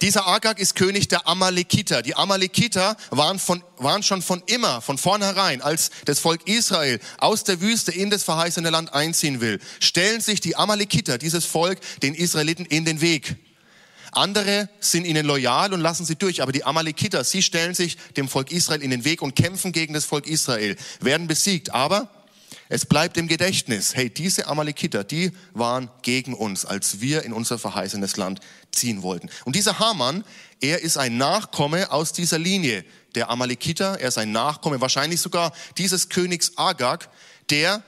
Dieser 0.00 0.26
Agag 0.26 0.58
ist 0.58 0.74
König 0.74 1.08
der 1.08 1.28
Amalekiter. 1.28 2.02
Die 2.02 2.16
Amalekiter 2.16 2.96
waren, 3.10 3.38
von, 3.38 3.62
waren 3.76 4.02
schon 4.02 4.22
von 4.22 4.42
immer, 4.46 4.80
von 4.80 4.98
vornherein, 4.98 5.62
als 5.62 5.90
das 6.06 6.18
Volk 6.18 6.46
Israel 6.48 6.98
aus 7.18 7.44
der 7.44 7.60
Wüste 7.60 7.92
in 7.92 8.10
das 8.10 8.24
verheißene 8.24 8.70
Land 8.70 8.92
einziehen 8.92 9.40
will, 9.40 9.60
stellen 9.80 10.20
sich 10.20 10.40
die 10.40 10.56
Amalekiter, 10.56 11.18
dieses 11.18 11.44
Volk, 11.44 11.78
den 12.02 12.14
Israeliten 12.14 12.66
in 12.66 12.84
den 12.84 13.00
Weg. 13.00 13.36
Andere 14.12 14.68
sind 14.80 15.06
ihnen 15.06 15.26
loyal 15.26 15.72
und 15.72 15.80
lassen 15.80 16.04
sie 16.04 16.16
durch, 16.16 16.42
aber 16.42 16.52
die 16.52 16.64
Amalekiter, 16.64 17.24
sie 17.24 17.42
stellen 17.42 17.74
sich 17.74 17.96
dem 18.16 18.28
Volk 18.28 18.50
Israel 18.50 18.82
in 18.82 18.90
den 18.90 19.04
Weg 19.04 19.22
und 19.22 19.36
kämpfen 19.36 19.72
gegen 19.72 19.92
das 19.94 20.04
Volk 20.04 20.26
Israel, 20.26 20.76
werden 21.00 21.26
besiegt. 21.26 21.74
Aber 21.74 22.08
es 22.74 22.86
bleibt 22.86 23.16
im 23.18 23.28
Gedächtnis, 23.28 23.94
hey, 23.94 24.10
diese 24.10 24.48
Amalekiter, 24.48 25.04
die 25.04 25.30
waren 25.52 25.88
gegen 26.02 26.34
uns, 26.34 26.64
als 26.64 27.00
wir 27.00 27.22
in 27.22 27.32
unser 27.32 27.56
verheißenes 27.56 28.16
Land 28.16 28.40
ziehen 28.72 29.04
wollten. 29.04 29.30
Und 29.44 29.54
dieser 29.54 29.78
Haman, 29.78 30.24
er 30.60 30.82
ist 30.82 30.96
ein 30.96 31.16
Nachkomme 31.16 31.92
aus 31.92 32.12
dieser 32.12 32.36
Linie, 32.36 32.84
der 33.14 33.30
Amalekiter, 33.30 34.00
er 34.00 34.08
ist 34.08 34.18
ein 34.18 34.32
Nachkomme, 34.32 34.80
wahrscheinlich 34.80 35.20
sogar 35.20 35.52
dieses 35.78 36.08
Königs 36.08 36.54
Agag, 36.56 37.10
der 37.48 37.80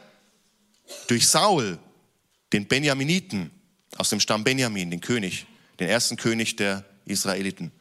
durch 1.09 1.27
Saul, 1.27 1.81
den 2.53 2.69
Benjaminiten, 2.69 3.51
aus 3.97 4.11
dem 4.11 4.21
Stamm 4.21 4.45
Benjamin, 4.45 4.93
den 4.93 5.01
König, 5.01 5.47
den 5.81 5.89
ersten 5.89 6.17
König 6.17 6.55
der 6.55 6.85
Israeliten, 7.07 7.73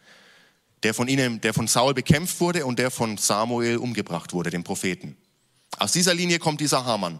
der 0.81 0.95
von 0.95 1.07
ihnen, 1.07 1.39
der 1.39 1.53
von 1.53 1.67
Saul 1.67 1.93
bekämpft 1.93 2.39
wurde 2.39 2.65
und 2.65 2.79
der 2.79 2.89
von 2.89 3.19
Samuel 3.19 3.77
umgebracht 3.77 4.33
wurde, 4.33 4.49
dem 4.49 4.63
Propheten. 4.63 5.15
Aus 5.77 5.91
dieser 5.91 6.13
Linie 6.13 6.39
kommt 6.39 6.61
dieser 6.61 6.85
Hamann. 6.85 7.19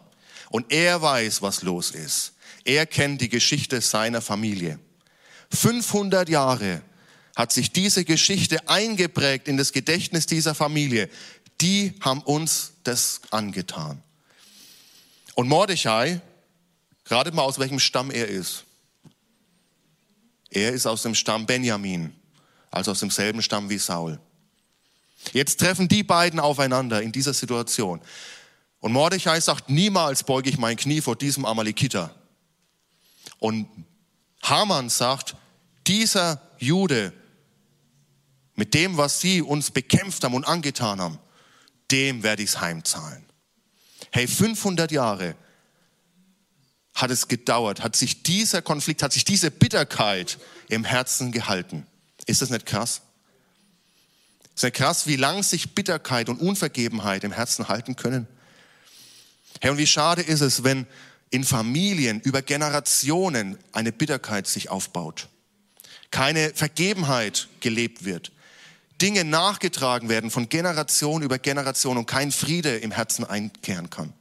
Und 0.50 0.72
er 0.72 1.02
weiß, 1.02 1.42
was 1.42 1.64
los 1.64 1.92
ist. 1.92 2.34
Er 2.64 2.86
kennt 2.86 3.22
die 3.22 3.30
Geschichte 3.30 3.82
seiner 3.82 4.22
Familie. 4.22 4.80
500 5.52 6.30
Jahre 6.30 6.82
hat 7.36 7.52
sich 7.52 7.72
diese 7.72 8.06
Geschichte 8.06 8.68
eingeprägt 8.70 9.48
in 9.48 9.58
das 9.58 9.72
Gedächtnis 9.72 10.26
dieser 10.26 10.56
Familie. 10.56 11.10
Die 11.62 11.94
haben 12.02 12.22
uns 12.22 12.74
das 12.84 13.22
angetan. 13.32 14.02
Und 15.36 15.50
Mordechai, 15.50 16.22
gerade 17.04 17.32
mal 17.32 17.44
aus 17.44 17.60
welchem 17.60 17.80
Stamm 17.80 18.10
er 18.10 18.28
ist. 18.28 18.64
Er 20.50 20.72
ist 20.72 20.86
aus 20.86 21.04
dem 21.04 21.16
Stamm 21.16 21.46
Benjamin, 21.46 22.16
also 22.72 22.92
aus 22.92 23.02
demselben 23.02 23.42
Stamm 23.42 23.70
wie 23.70 23.78
Saul. 23.78 24.20
Jetzt 25.34 25.60
treffen 25.60 25.88
die 25.88 26.04
beiden 26.04 26.40
aufeinander 26.40 27.02
in 27.02 27.12
dieser 27.12 27.34
Situation. 27.34 28.00
Und 28.86 28.92
Mordechai 28.92 29.40
sagt, 29.40 29.68
niemals 29.68 30.24
beuge 30.24 30.48
ich 30.48 30.60
mein 30.60 30.78
Knie 30.78 31.02
vor 31.02 31.16
diesem 31.16 31.44
Amalekiter. 31.44 32.14
Und 33.40 33.68
Haman 34.44 34.90
sagt, 34.90 35.36
dieser 35.88 36.40
Jude, 36.60 37.12
mit 38.54 38.76
dem, 38.76 38.96
was 38.96 39.20
sie 39.20 39.42
uns 39.42 39.72
bekämpft 39.72 40.24
haben 40.24 40.36
und 40.36 40.44
angetan 40.44 41.02
haben, 41.02 41.18
dem 41.90 42.22
werde 42.22 42.44
ich 42.44 42.50
es 42.50 42.62
heimzahlen. 42.62 43.26
Hey, 44.12 44.28
500 44.28 44.92
Jahre 44.92 45.36
hat 46.94 47.10
es 47.10 47.28
gedauert, 47.28 47.82
hat 47.82 47.96
sich 47.96 48.22
dieser 48.22 48.62
Konflikt, 48.62 49.02
hat 49.02 49.14
sich 49.14 49.26
diese 49.26 49.50
Bitterkeit 49.50 50.38
im 50.70 50.84
Herzen 50.84 51.32
gehalten. 51.32 51.88
Ist 52.28 52.44
das 52.44 52.52
nicht 52.52 52.68
krass? 52.68 53.02
Ist 54.54 54.64
nicht 54.64 54.76
krass, 54.76 55.08
wie 55.08 55.16
lang 55.16 55.42
sich 55.42 55.74
Bitterkeit 55.74 56.30
und 56.30 56.40
Unvergebenheit 56.40 57.24
im 57.24 57.32
Herzen 57.32 57.68
halten 57.68 57.96
können? 57.96 58.28
Hey, 59.62 59.72
und 59.72 59.78
wie 59.78 59.88
schade 59.88 60.22
ist 60.22 60.42
es, 60.42 60.64
wenn 60.64 60.86
in 61.30 61.44
Familien 61.44 62.22
über 62.22 62.42
Generationen 62.42 63.58
eine 63.72 63.92
Bitterkeit 63.92 64.48
sich 64.48 64.70
aufbaut, 64.70 65.28
keine 66.12 66.54
Vergebenheit 66.54 67.48
gelebt 67.60 68.06
wird, 68.06 68.32
Dinge 69.02 69.26
nachgetragen 69.26 70.08
werden 70.08 70.32
von 70.32 70.48
Generation 70.48 71.22
über 71.22 71.40
Generation 71.40 71.98
und 71.98 72.06
kein 72.06 72.32
Friede 72.32 72.78
im 72.78 72.92
Herzen 72.92 73.26
einkehren 73.26 73.90
kann. 73.90 74.14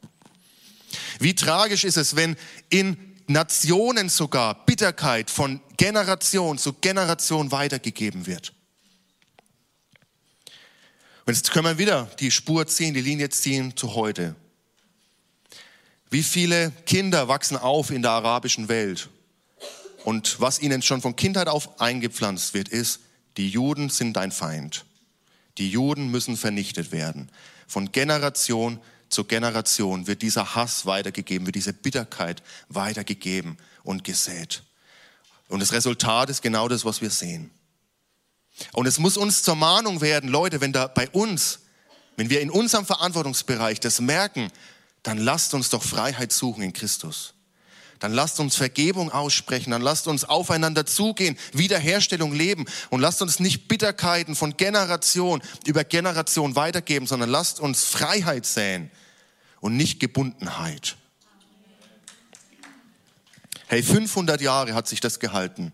Wie 1.21 1.35
tragisch 1.35 1.85
ist 1.85 1.97
es, 1.97 2.17
wenn 2.17 2.37
in 2.71 2.97
Nationen 3.27 4.09
sogar 4.09 4.67
Bitterkeit 4.67 5.31
von 5.31 5.61
Generation 5.77 6.59
zu 6.59 6.73
Generation 6.75 7.51
weitergegeben 7.53 8.27
wird. 8.27 8.53
Und 11.27 11.35
jetzt 11.35 11.53
können 11.53 11.65
wir 11.65 11.79
wieder 11.79 12.11
die 12.21 12.31
Spur 12.31 12.67
ziehen, 12.67 12.93
die 12.93 13.01
Linie 13.01 13.31
ziehen 13.31 13.77
zu 13.77 13.95
heute. 13.95 14.37
Wie 16.15 16.23
viele 16.23 16.71
Kinder 16.87 17.27
wachsen 17.27 17.57
auf 17.57 17.91
in 17.91 18.03
der 18.03 18.13
arabischen 18.13 18.69
Welt? 18.69 19.09
Und 20.05 20.41
was 20.41 20.61
ihnen 20.61 20.81
schon 20.81 21.01
von 21.03 21.17
Kindheit 21.17 21.49
auf 21.49 21.81
eingepflanzt 21.81 22.55
wird, 22.55 22.69
ist, 22.69 23.01
die 23.37 23.49
Juden 23.49 23.91
sind 23.91 24.13
dein 24.13 24.31
Feind. 24.31 24.85
Die 25.59 25.69
Juden 25.69 26.13
müssen 26.13 26.37
vernichtet 26.37 26.93
werden. 26.93 27.33
Von 27.67 27.91
Generation 27.91 28.79
zu 29.09 29.25
Generation 29.25 30.07
wird 30.07 30.23
dieser 30.23 30.55
Hass 30.55 30.87
weitergegeben, 30.87 31.49
wird 31.49 31.57
diese 31.57 31.73
Bitterkeit 31.73 32.45
weitergegeben 32.69 33.59
und 33.83 34.05
gesät. 34.05 34.63
Und 35.49 35.59
das 35.59 35.73
Resultat 35.73 36.31
ist 36.31 36.43
genau 36.43 36.69
das, 36.69 36.85
was 36.85 37.01
wir 37.01 37.11
sehen. 37.11 37.51
Und 38.73 38.87
es 38.87 39.01
muss 39.01 39.17
uns 39.17 39.43
zur 39.43 39.57
Mahnung 39.57 40.01
werden, 40.01 40.31
Leute, 40.31 40.61
wenn 40.61 40.73
da 40.73 40.87
bei 40.87 41.11
uns, 41.11 41.59
wenn 42.17 42.31
wir 42.31 42.41
in 42.41 42.51
unserem 42.51 42.87
Verantwortungsbereich 42.87 43.81
das 43.81 44.01
merken, 44.01 44.53
dann 45.05 45.19
lasst 45.19 45.55
uns 45.55 45.71
doch 45.71 45.85
Freiheit 45.85 46.33
suchen 46.33 46.65
in 46.65 46.73
Christus 46.73 47.35
dann 48.05 48.13
lasst 48.13 48.39
uns 48.39 48.57
Vergebung 48.57 49.11
aussprechen, 49.11 49.71
dann 49.71 49.81
lasst 49.81 50.09
uns 50.09 50.25
aufeinander 50.25 50.85
zugehen, 50.85 51.39
Wiederherstellung 51.55 52.35
leben 52.35 52.67
und 52.91 53.01
lasst 53.01 53.23
uns 53.23 53.41
nicht 53.41 53.67
Bitterkeiten 53.67 54.35
von 54.35 54.59
Generation 54.59 55.41
über 55.65 55.85
Generation 55.85 56.55
weitergeben, 56.55 57.07
sondern 57.07 57.31
lasst 57.31 57.61
uns 57.61 57.85
Freiheit 57.85 58.45
säen 58.45 58.91
und 59.61 59.79
nicht 59.79 60.01
Gebundenheit. 60.01 60.97
Hey, 63.69 63.83
500 63.83 64.43
Jahre 64.43 64.75
hat 64.75 64.87
sich 64.87 65.01
das 65.01 65.19
gehalten 65.19 65.73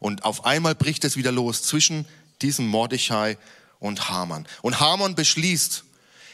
und 0.00 0.24
auf 0.24 0.46
einmal 0.46 0.74
bricht 0.74 1.04
es 1.04 1.18
wieder 1.18 1.32
los 1.32 1.62
zwischen 1.62 2.06
diesem 2.40 2.66
Mordechai 2.66 3.36
und 3.78 4.08
Haman. 4.08 4.46
Und 4.62 4.80
Haman 4.80 5.14
beschließt, 5.14 5.84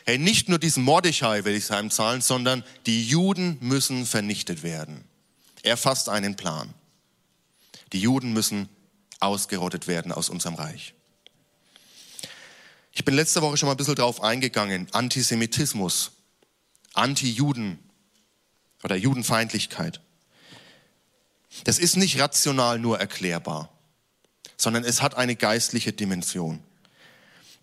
hey, 0.04 0.18
nicht 0.18 0.48
nur 0.48 0.58
diesen 0.58 0.84
Mordechai 0.84 1.44
will 1.44 1.54
ich 1.54 1.70
heimzahlen, 1.70 2.20
sondern 2.20 2.64
die 2.86 3.06
Juden 3.06 3.58
müssen 3.60 4.06
vernichtet 4.06 4.62
werden. 4.62 5.04
Er 5.62 5.76
fasst 5.76 6.08
einen 6.08 6.36
Plan. 6.36 6.74
Die 7.92 8.00
Juden 8.00 8.32
müssen 8.32 8.68
ausgerottet 9.20 9.86
werden 9.86 10.12
aus 10.12 10.28
unserem 10.28 10.54
Reich. 10.54 10.94
Ich 12.92 13.04
bin 13.04 13.14
letzte 13.14 13.42
Woche 13.42 13.56
schon 13.56 13.66
mal 13.66 13.74
ein 13.74 13.78
bisschen 13.78 13.96
drauf 13.96 14.22
eingegangen. 14.22 14.88
Antisemitismus, 14.92 16.12
Anti-Juden 16.92 17.78
oder 18.84 18.96
Judenfeindlichkeit. 18.96 20.00
Das 21.64 21.78
ist 21.78 21.96
nicht 21.96 22.20
rational 22.20 22.78
nur 22.78 23.00
erklärbar, 23.00 23.70
sondern 24.56 24.84
es 24.84 25.02
hat 25.02 25.16
eine 25.16 25.34
geistliche 25.34 25.92
Dimension. 25.92 26.62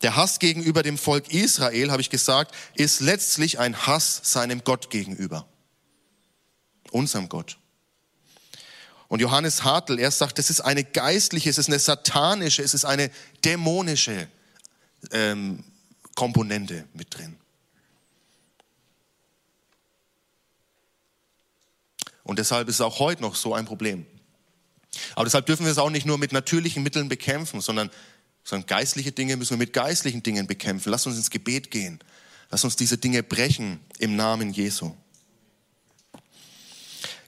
Der 0.02 0.16
Hass 0.16 0.40
gegenüber 0.40 0.84
dem 0.84 0.98
Volk 0.98 1.32
Israel, 1.32 1.92
habe 1.92 2.02
ich 2.02 2.10
gesagt, 2.10 2.56
ist 2.76 3.02
letztlich 3.02 3.60
ein 3.60 3.86
Hass 3.86 4.22
seinem 4.24 4.64
Gott 4.64 4.90
gegenüber, 4.90 5.46
unserem 6.92 7.30
Gott. 7.30 7.58
Und 9.08 9.20
Johannes 9.20 9.64
Hartl, 9.64 10.00
er 10.00 10.10
sagt, 10.10 10.40
das 10.40 10.50
ist 10.50 10.62
eine 10.62 10.84
geistliche, 10.84 11.50
es 11.50 11.58
ist 11.58 11.68
eine 11.68 11.80
satanische, 11.80 12.64
es 12.64 12.74
ist 12.74 12.86
eine 12.86 13.12
dämonische 13.44 14.28
ähm, 15.12 15.64
Komponente 16.16 16.86
mit 16.94 17.18
drin. 17.18 17.38
Und 22.24 22.40
deshalb 22.40 22.70
ist 22.70 22.76
es 22.76 22.82
auch 22.82 23.00
heute 23.00 23.22
noch 23.22 23.36
so 23.36 23.54
ein 23.54 23.66
Problem. 23.66 24.06
Aber 25.16 25.26
deshalb 25.26 25.46
dürfen 25.46 25.66
wir 25.66 25.72
es 25.72 25.78
auch 25.78 25.90
nicht 25.90 26.06
nur 26.06 26.18
mit 26.18 26.32
natürlichen 26.32 26.84
Mitteln 26.84 27.10
bekämpfen, 27.10 27.62
sondern, 27.62 27.90
sondern 28.44 28.68
geistliche 28.68 29.12
Dinge 29.12 29.38
müssen 29.38 29.52
wir 29.52 29.58
mit 29.58 29.74
geistlichen 29.74 30.24
Dingen 30.24 30.48
bekämpfen. 30.48 30.90
Lass 30.90 31.06
uns 31.06 31.18
ins 31.18 31.30
Gebet 31.30 31.72
gehen. 31.72 32.00
Lass 32.50 32.64
uns 32.64 32.76
diese 32.76 32.98
Dinge 32.98 33.24
brechen 33.24 33.80
im 33.98 34.16
Namen 34.16 34.52
Jesu. 34.52 34.94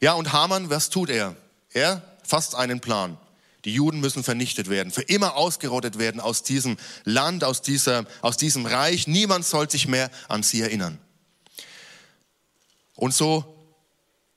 Ja, 0.02 0.14
und 0.14 0.34
Hamann, 0.34 0.70
was 0.70 0.90
tut 0.90 1.10
er? 1.10 1.36
Er 1.72 2.02
fasst 2.24 2.56
einen 2.56 2.82
Plan. 2.82 3.18
Die 3.66 3.74
Juden 3.74 4.02
müssen 4.02 4.24
vernichtet 4.24 4.70
werden, 4.70 4.92
für 4.92 5.04
immer 5.04 5.38
ausgerottet 5.38 5.98
werden 5.98 6.20
aus 6.20 6.44
diesem 6.44 6.76
Land, 7.06 7.46
aus, 7.46 7.62
dieser, 7.62 8.06
aus 8.22 8.36
diesem 8.36 8.66
Reich. 8.66 9.08
Niemand 9.08 9.46
soll 9.46 9.70
sich 9.70 9.88
mehr 9.88 10.12
an 10.28 10.44
sie 10.44 10.60
erinnern. 10.60 11.00
Und 12.96 13.14
so 13.14 13.56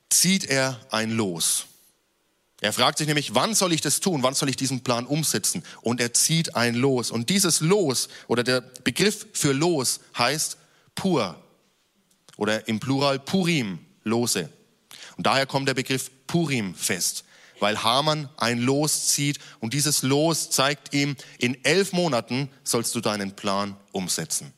zieht 0.08 0.44
er 0.44 0.80
ein 0.90 1.10
Los. 1.10 1.66
Er 2.60 2.72
fragt 2.72 2.98
sich 2.98 3.06
nämlich, 3.06 3.34
wann 3.34 3.54
soll 3.54 3.72
ich 3.72 3.82
das 3.82 4.00
tun? 4.00 4.22
Wann 4.22 4.34
soll 4.34 4.48
ich 4.48 4.56
diesen 4.56 4.82
Plan 4.82 5.06
umsetzen? 5.06 5.62
Und 5.82 6.00
er 6.00 6.14
zieht 6.14 6.56
ein 6.56 6.74
Los. 6.74 7.10
Und 7.10 7.28
dieses 7.28 7.60
Los 7.60 8.08
oder 8.28 8.42
der 8.42 8.60
Begriff 8.60 9.26
für 9.32 9.52
Los 9.52 10.00
heißt 10.16 10.56
pur 10.94 11.42
oder 12.36 12.66
im 12.68 12.80
Plural 12.80 13.18
Purim, 13.18 13.78
Lose. 14.04 14.48
Und 15.16 15.26
daher 15.26 15.46
kommt 15.46 15.68
der 15.68 15.74
Begriff 15.74 16.10
Purim-Fest 16.26 17.24
weil 17.60 17.82
Haman 17.82 18.28
ein 18.36 18.60
Los 18.60 19.08
zieht 19.08 19.38
und 19.60 19.72
dieses 19.72 20.02
Los 20.02 20.50
zeigt 20.50 20.94
ihm, 20.94 21.16
in 21.38 21.62
elf 21.64 21.92
Monaten 21.92 22.50
sollst 22.64 22.94
du 22.94 23.00
deinen 23.00 23.34
Plan 23.34 23.76
umsetzen. 23.92 24.52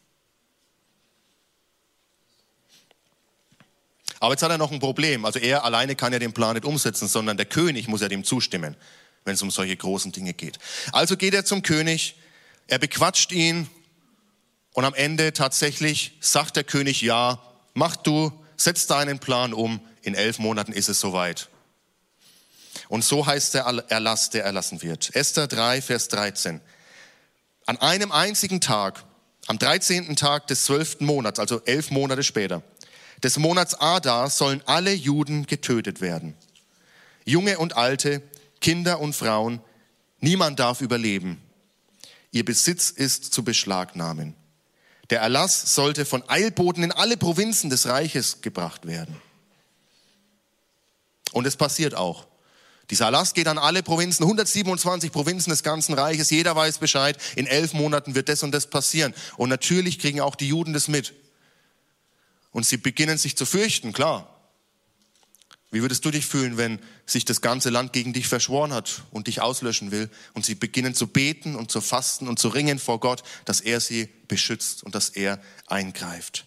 Aber 4.20 4.34
jetzt 4.34 4.42
hat 4.42 4.50
er 4.50 4.58
noch 4.58 4.72
ein 4.72 4.80
Problem. 4.80 5.24
Also 5.24 5.38
er 5.38 5.64
alleine 5.64 5.94
kann 5.94 6.12
ja 6.12 6.18
den 6.18 6.32
Plan 6.32 6.54
nicht 6.54 6.64
umsetzen, 6.64 7.08
sondern 7.08 7.36
der 7.36 7.46
König 7.46 7.88
muss 7.88 8.00
ja 8.00 8.08
dem 8.08 8.24
zustimmen, 8.24 8.76
wenn 9.24 9.34
es 9.34 9.42
um 9.42 9.50
solche 9.50 9.76
großen 9.76 10.12
Dinge 10.12 10.34
geht. 10.34 10.58
Also 10.92 11.16
geht 11.16 11.34
er 11.34 11.44
zum 11.44 11.62
König, 11.62 12.16
er 12.66 12.78
bequatscht 12.78 13.32
ihn 13.32 13.68
und 14.72 14.84
am 14.84 14.94
Ende 14.94 15.32
tatsächlich 15.32 16.16
sagt 16.20 16.56
der 16.56 16.64
König, 16.64 17.02
ja, 17.02 17.40
mach 17.74 17.96
du, 17.96 18.32
setz 18.56 18.86
deinen 18.86 19.18
Plan 19.18 19.52
um, 19.52 19.80
in 20.02 20.14
elf 20.14 20.38
Monaten 20.38 20.72
ist 20.72 20.88
es 20.88 21.00
soweit. 21.00 21.48
Und 22.88 23.04
so 23.04 23.26
heißt 23.26 23.54
der 23.54 23.62
Erlass, 23.62 24.30
der 24.30 24.44
erlassen 24.44 24.82
wird. 24.82 25.14
Esther 25.14 25.46
3, 25.46 25.82
Vers 25.82 26.08
13. 26.08 26.60
An 27.66 27.76
einem 27.78 28.12
einzigen 28.12 28.60
Tag, 28.60 29.04
am 29.46 29.58
13. 29.58 30.16
Tag 30.16 30.46
des 30.46 30.64
12. 30.64 31.00
Monats, 31.00 31.38
also 31.38 31.60
elf 31.64 31.90
Monate 31.90 32.22
später, 32.22 32.62
des 33.22 33.38
Monats 33.38 33.74
Adar 33.74 34.30
sollen 34.30 34.62
alle 34.66 34.92
Juden 34.92 35.46
getötet 35.46 36.00
werden. 36.00 36.34
Junge 37.24 37.58
und 37.58 37.76
Alte, 37.76 38.22
Kinder 38.60 39.00
und 39.00 39.14
Frauen, 39.14 39.60
niemand 40.20 40.58
darf 40.58 40.80
überleben. 40.80 41.42
Ihr 42.30 42.44
Besitz 42.44 42.90
ist 42.90 43.32
zu 43.32 43.42
beschlagnahmen. 43.42 44.34
Der 45.10 45.20
Erlass 45.20 45.74
sollte 45.74 46.04
von 46.04 46.28
Eilboten 46.28 46.82
in 46.82 46.92
alle 46.92 47.16
Provinzen 47.16 47.70
des 47.70 47.86
Reiches 47.86 48.42
gebracht 48.42 48.86
werden. 48.86 49.16
Und 51.32 51.46
es 51.46 51.56
passiert 51.56 51.94
auch. 51.94 52.26
Dieser 52.90 53.06
Erlass 53.06 53.34
geht 53.34 53.48
an 53.48 53.58
alle 53.58 53.82
Provinzen, 53.82 54.24
127 54.24 55.12
Provinzen 55.12 55.50
des 55.50 55.62
ganzen 55.62 55.94
Reiches. 55.94 56.30
Jeder 56.30 56.56
weiß 56.56 56.78
Bescheid. 56.78 57.18
In 57.36 57.46
elf 57.46 57.74
Monaten 57.74 58.14
wird 58.14 58.28
das 58.28 58.42
und 58.42 58.52
das 58.52 58.68
passieren. 58.68 59.14
Und 59.36 59.50
natürlich 59.50 59.98
kriegen 59.98 60.20
auch 60.20 60.34
die 60.34 60.48
Juden 60.48 60.72
das 60.72 60.88
mit. 60.88 61.14
Und 62.50 62.66
sie 62.66 62.76
beginnen 62.76 63.18
sich 63.18 63.36
zu 63.36 63.46
fürchten, 63.46 63.92
klar. 63.92 64.34
Wie 65.70 65.82
würdest 65.82 66.04
du 66.04 66.10
dich 66.10 66.24
fühlen, 66.24 66.56
wenn 66.56 66.80
sich 67.04 67.26
das 67.26 67.42
ganze 67.42 67.68
Land 67.68 67.92
gegen 67.92 68.14
dich 68.14 68.26
verschworen 68.26 68.72
hat 68.72 69.02
und 69.10 69.26
dich 69.26 69.42
auslöschen 69.42 69.90
will 69.90 70.08
und 70.32 70.46
sie 70.46 70.54
beginnen 70.54 70.94
zu 70.94 71.06
beten 71.06 71.56
und 71.56 71.70
zu 71.70 71.82
fasten 71.82 72.26
und 72.26 72.38
zu 72.38 72.48
ringen 72.48 72.78
vor 72.78 73.00
Gott, 73.00 73.22
dass 73.44 73.60
er 73.60 73.80
sie 73.80 74.08
beschützt 74.28 74.82
und 74.82 74.94
dass 74.94 75.10
er 75.10 75.42
eingreift. 75.66 76.46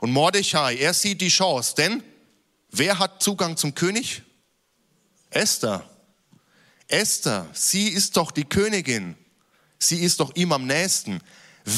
Und 0.00 0.12
Mordechai, 0.12 0.76
er 0.76 0.94
sieht 0.94 1.20
die 1.20 1.28
Chance, 1.28 1.74
denn 1.76 2.02
wer 2.70 3.00
hat 3.00 3.22
Zugang 3.22 3.56
zum 3.56 3.74
König? 3.74 4.22
Esther. 5.30 5.88
Esther, 6.86 7.48
sie 7.52 7.88
ist 7.88 8.16
doch 8.16 8.30
die 8.30 8.44
Königin. 8.44 9.16
Sie 9.78 10.00
ist 10.00 10.20
doch 10.20 10.34
ihm 10.36 10.52
am 10.52 10.66
nächsten. 10.66 11.20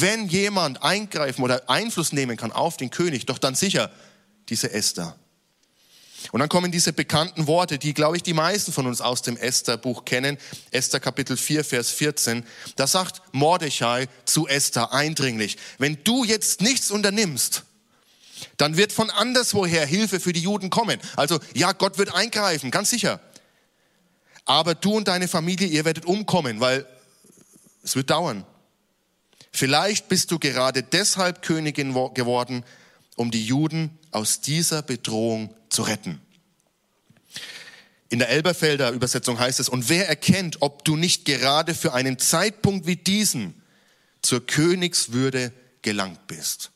Wenn 0.00 0.28
jemand 0.28 0.82
eingreifen 0.82 1.42
oder 1.42 1.68
Einfluss 1.68 2.12
nehmen 2.12 2.36
kann 2.36 2.52
auf 2.52 2.76
den 2.76 2.90
König, 2.90 3.26
doch 3.26 3.38
dann 3.38 3.54
sicher 3.54 3.90
diese 4.48 4.72
Esther. 4.72 5.16
Und 6.30 6.40
dann 6.40 6.48
kommen 6.48 6.70
diese 6.70 6.92
bekannten 6.92 7.46
Worte, 7.46 7.78
die, 7.78 7.94
glaube 7.94 8.16
ich, 8.16 8.22
die 8.22 8.32
meisten 8.32 8.72
von 8.72 8.86
uns 8.86 9.00
aus 9.00 9.22
dem 9.22 9.36
Esther-Buch 9.36 10.04
kennen. 10.04 10.38
Esther 10.70 11.00
Kapitel 11.00 11.36
4, 11.36 11.64
Vers 11.64 11.90
14. 11.90 12.44
Da 12.76 12.86
sagt 12.86 13.22
Mordechai 13.32 14.08
zu 14.24 14.46
Esther 14.46 14.92
eindringlich, 14.92 15.56
wenn 15.78 15.98
du 16.04 16.24
jetzt 16.24 16.60
nichts 16.60 16.90
unternimmst, 16.90 17.64
dann 18.56 18.76
wird 18.76 18.92
von 18.92 19.10
anderswoher 19.10 19.84
Hilfe 19.84 20.20
für 20.20 20.32
die 20.32 20.40
Juden 20.40 20.70
kommen. 20.70 21.00
Also 21.16 21.38
ja, 21.54 21.72
Gott 21.72 21.98
wird 21.98 22.14
eingreifen, 22.14 22.70
ganz 22.70 22.90
sicher. 22.90 23.20
Aber 24.44 24.74
du 24.74 24.96
und 24.96 25.08
deine 25.08 25.28
Familie, 25.28 25.66
ihr 25.66 25.84
werdet 25.84 26.04
umkommen, 26.06 26.60
weil 26.60 26.86
es 27.82 27.96
wird 27.96 28.10
dauern. 28.10 28.44
Vielleicht 29.52 30.08
bist 30.08 30.30
du 30.30 30.38
gerade 30.38 30.82
deshalb 30.82 31.42
Königin 31.42 31.92
geworden, 32.14 32.64
um 33.16 33.30
die 33.30 33.44
Juden 33.44 33.98
aus 34.10 34.40
dieser 34.40 34.82
Bedrohung 34.82 35.54
zu 35.68 35.82
retten. 35.82 36.20
In 38.08 38.18
der 38.18 38.28
Elberfelder 38.28 38.90
Übersetzung 38.90 39.38
heißt 39.38 39.60
es, 39.60 39.68
und 39.68 39.88
wer 39.88 40.08
erkennt, 40.08 40.60
ob 40.60 40.84
du 40.84 40.96
nicht 40.96 41.24
gerade 41.24 41.74
für 41.74 41.94
einen 41.94 42.18
Zeitpunkt 42.18 42.86
wie 42.86 42.96
diesen 42.96 43.62
zur 44.20 44.46
Königswürde 44.46 45.52
gelangt 45.82 46.26
bist. 46.26 46.70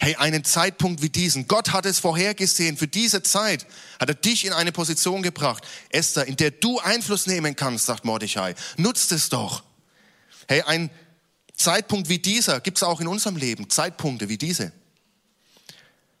Hey, 0.00 0.16
einen 0.16 0.42
Zeitpunkt 0.42 1.00
wie 1.00 1.10
diesen. 1.10 1.46
Gott 1.46 1.72
hat 1.72 1.86
es 1.86 2.00
vorhergesehen. 2.00 2.76
Für 2.76 2.88
diese 2.88 3.22
Zeit 3.22 3.66
hat 4.00 4.08
er 4.08 4.16
dich 4.16 4.44
in 4.44 4.52
eine 4.52 4.72
Position 4.72 5.22
gebracht, 5.22 5.64
Esther, 5.90 6.26
in 6.26 6.36
der 6.36 6.50
du 6.50 6.80
Einfluss 6.80 7.26
nehmen 7.26 7.54
kannst, 7.54 7.86
sagt 7.86 8.04
Mordechai. 8.04 8.56
Nutzt 8.78 9.12
es 9.12 9.28
doch. 9.28 9.62
Hey, 10.48 10.62
ein 10.62 10.90
Zeitpunkt 11.54 12.08
wie 12.08 12.18
dieser 12.18 12.60
gibt 12.60 12.78
es 12.78 12.82
auch 12.82 13.00
in 13.00 13.08
unserem 13.08 13.36
Leben. 13.36 13.70
Zeitpunkte 13.70 14.28
wie 14.28 14.38
diese. 14.38 14.72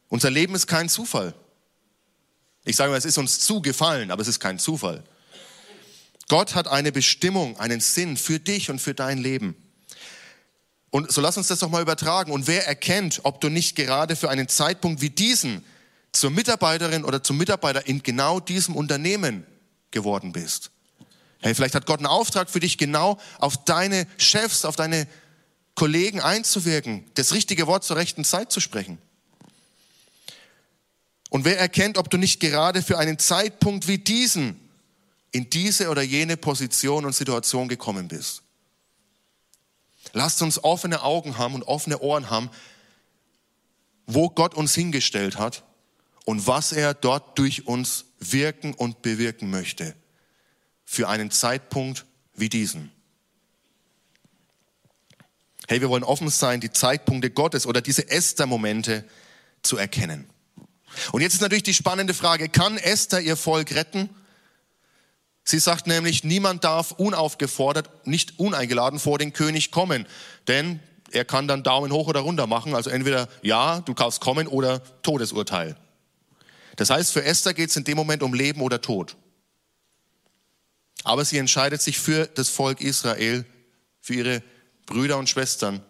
Unser 0.08 0.30
Leben 0.30 0.54
ist 0.54 0.66
kein 0.66 0.88
Zufall. 0.88 1.34
Ich 2.64 2.76
sage 2.76 2.90
mal, 2.90 2.96
es 2.98 3.04
ist 3.04 3.18
uns 3.18 3.40
zugefallen, 3.40 4.10
aber 4.10 4.22
es 4.22 4.28
ist 4.28 4.40
kein 4.40 4.58
Zufall. 4.58 5.02
Gott 6.28 6.54
hat 6.54 6.68
eine 6.68 6.92
Bestimmung, 6.92 7.58
einen 7.58 7.80
Sinn 7.80 8.16
für 8.16 8.38
dich 8.38 8.70
und 8.70 8.78
für 8.78 8.94
dein 8.94 9.18
Leben. 9.18 9.56
Und 10.90 11.10
so 11.10 11.20
lass 11.20 11.36
uns 11.38 11.48
das 11.48 11.58
doch 11.60 11.70
mal 11.70 11.82
übertragen. 11.82 12.30
Und 12.32 12.46
wer 12.46 12.66
erkennt, 12.66 13.20
ob 13.24 13.40
du 13.40 13.48
nicht 13.48 13.76
gerade 13.76 14.14
für 14.14 14.30
einen 14.30 14.48
Zeitpunkt 14.48 15.00
wie 15.00 15.10
diesen 15.10 15.64
zur 16.12 16.30
Mitarbeiterin 16.30 17.04
oder 17.04 17.22
zum 17.22 17.38
Mitarbeiter 17.38 17.86
in 17.86 18.02
genau 18.02 18.38
diesem 18.38 18.76
Unternehmen 18.76 19.46
geworden 19.90 20.32
bist? 20.32 20.70
Hey, 21.42 21.56
vielleicht 21.56 21.74
hat 21.74 21.86
Gott 21.86 21.98
einen 21.98 22.06
Auftrag 22.06 22.48
für 22.48 22.60
dich, 22.60 22.78
genau 22.78 23.18
auf 23.38 23.64
deine 23.64 24.06
Chefs, 24.16 24.64
auf 24.64 24.76
deine 24.76 25.08
Kollegen 25.74 26.20
einzuwirken, 26.20 27.04
das 27.14 27.32
richtige 27.32 27.66
Wort 27.66 27.82
zur 27.82 27.96
rechten 27.96 28.24
Zeit 28.24 28.52
zu 28.52 28.60
sprechen. 28.60 28.98
Und 31.30 31.44
wer 31.44 31.58
erkennt, 31.58 31.98
ob 31.98 32.10
du 32.10 32.16
nicht 32.16 32.38
gerade 32.38 32.80
für 32.80 32.98
einen 32.98 33.18
Zeitpunkt 33.18 33.88
wie 33.88 33.98
diesen 33.98 34.60
in 35.32 35.50
diese 35.50 35.88
oder 35.88 36.02
jene 36.02 36.36
Position 36.36 37.04
und 37.04 37.14
Situation 37.14 37.68
gekommen 37.68 38.06
bist? 38.06 38.42
Lasst 40.12 40.42
uns 40.42 40.62
offene 40.62 41.02
Augen 41.02 41.38
haben 41.38 41.54
und 41.54 41.64
offene 41.64 41.98
Ohren 42.00 42.30
haben, 42.30 42.50
wo 44.06 44.28
Gott 44.28 44.54
uns 44.54 44.74
hingestellt 44.74 45.38
hat 45.38 45.64
und 46.24 46.46
was 46.46 46.70
er 46.70 46.94
dort 46.94 47.36
durch 47.38 47.66
uns 47.66 48.04
wirken 48.20 48.74
und 48.74 49.02
bewirken 49.02 49.50
möchte 49.50 49.96
für 50.92 51.08
einen 51.08 51.30
Zeitpunkt 51.30 52.04
wie 52.34 52.50
diesen. 52.50 52.92
Hey, 55.66 55.80
wir 55.80 55.88
wollen 55.88 56.04
offen 56.04 56.28
sein, 56.28 56.60
die 56.60 56.70
Zeitpunkte 56.70 57.30
Gottes 57.30 57.66
oder 57.66 57.80
diese 57.80 58.10
Esther-Momente 58.10 59.02
zu 59.62 59.78
erkennen. 59.78 60.28
Und 61.12 61.22
jetzt 61.22 61.32
ist 61.32 61.40
natürlich 61.40 61.62
die 61.62 61.72
spannende 61.72 62.12
Frage, 62.12 62.50
kann 62.50 62.76
Esther 62.76 63.22
ihr 63.22 63.38
Volk 63.38 63.74
retten? 63.74 64.10
Sie 65.44 65.58
sagt 65.58 65.86
nämlich, 65.86 66.24
niemand 66.24 66.62
darf 66.62 66.92
unaufgefordert, 66.92 68.06
nicht 68.06 68.38
uneingeladen 68.38 68.98
vor 68.98 69.16
den 69.18 69.32
König 69.32 69.70
kommen, 69.70 70.06
denn 70.46 70.78
er 71.10 71.24
kann 71.24 71.48
dann 71.48 71.62
Daumen 71.62 71.90
hoch 71.90 72.06
oder 72.06 72.20
runter 72.20 72.46
machen, 72.46 72.74
also 72.74 72.90
entweder 72.90 73.30
ja, 73.40 73.80
du 73.80 73.94
kannst 73.94 74.20
kommen 74.20 74.46
oder 74.46 74.82
Todesurteil. 75.02 75.74
Das 76.76 76.90
heißt, 76.90 77.14
für 77.14 77.24
Esther 77.24 77.54
geht 77.54 77.70
es 77.70 77.76
in 77.76 77.84
dem 77.84 77.96
Moment 77.96 78.22
um 78.22 78.34
Leben 78.34 78.60
oder 78.60 78.82
Tod. 78.82 79.16
Aber 81.04 81.24
sie 81.24 81.38
entscheidet 81.38 81.82
sich 81.82 81.98
für 81.98 82.26
das 82.26 82.48
Volk 82.48 82.80
Israel, 82.80 83.44
für 84.00 84.14
ihre 84.14 84.42
Brüder 84.86 85.18
und 85.18 85.28
Schwestern 85.28 85.82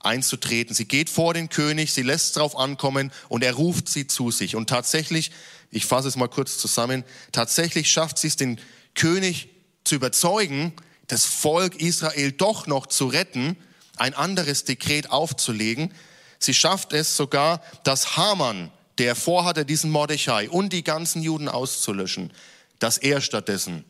einzutreten. 0.00 0.74
Sie 0.74 0.86
geht 0.86 1.10
vor 1.10 1.34
den 1.34 1.48
König, 1.48 1.92
sie 1.92 2.02
lässt 2.02 2.26
es 2.26 2.32
drauf 2.32 2.56
ankommen 2.56 3.12
und 3.28 3.42
er 3.42 3.54
ruft 3.54 3.88
sie 3.88 4.06
zu 4.06 4.30
sich. 4.30 4.56
Und 4.56 4.68
tatsächlich, 4.68 5.32
ich 5.70 5.86
fasse 5.86 6.08
es 6.08 6.16
mal 6.16 6.28
kurz 6.28 6.58
zusammen, 6.58 7.04
tatsächlich 7.32 7.90
schafft 7.90 8.18
sie 8.18 8.28
es, 8.28 8.36
den 8.36 8.60
König 8.94 9.48
zu 9.84 9.96
überzeugen, 9.96 10.72
das 11.08 11.24
Volk 11.24 11.80
Israel 11.80 12.32
doch 12.32 12.66
noch 12.66 12.86
zu 12.86 13.06
retten, 13.06 13.56
ein 13.96 14.14
anderes 14.14 14.64
Dekret 14.64 15.10
aufzulegen. 15.10 15.92
Sie 16.38 16.54
schafft 16.54 16.92
es 16.92 17.16
sogar, 17.16 17.62
dass 17.84 18.16
Haman, 18.16 18.70
der 18.98 19.14
vorhatte, 19.14 19.64
diesen 19.64 19.90
Mordechai 19.90 20.48
und 20.48 20.72
die 20.72 20.84
ganzen 20.84 21.22
Juden 21.22 21.48
auszulöschen, 21.48 22.32
dass 22.78 22.98
er 22.98 23.20
stattdessen 23.20 23.84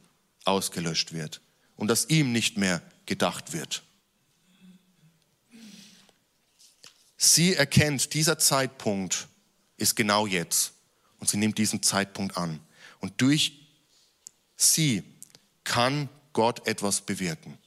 ausgelöscht 0.47 1.13
wird 1.13 1.41
und 1.77 1.89
dass 1.89 2.09
ihm 2.09 2.33
nicht 2.33 2.57
mehr 2.57 2.83
gedacht 3.07 3.53
wird. 3.53 3.83
Sie 7.17 7.55
erkennt, 7.55 8.15
dieser 8.15 8.39
Zeitpunkt 8.39 9.29
ist 9.77 9.97
genau 9.97 10.27
jetzt. 10.27 10.73
Und 11.19 11.31
sie 11.31 11.39
nimmt 11.39 11.59
diesen 11.59 11.83
Zeitpunkt 11.83 12.37
an. 12.37 12.61
Und 13.01 13.21
durch 13.21 13.67
sie 14.57 15.03
kann 15.65 16.09
Gott 16.33 16.67
etwas 16.67 17.01
bewirken. 17.01 17.59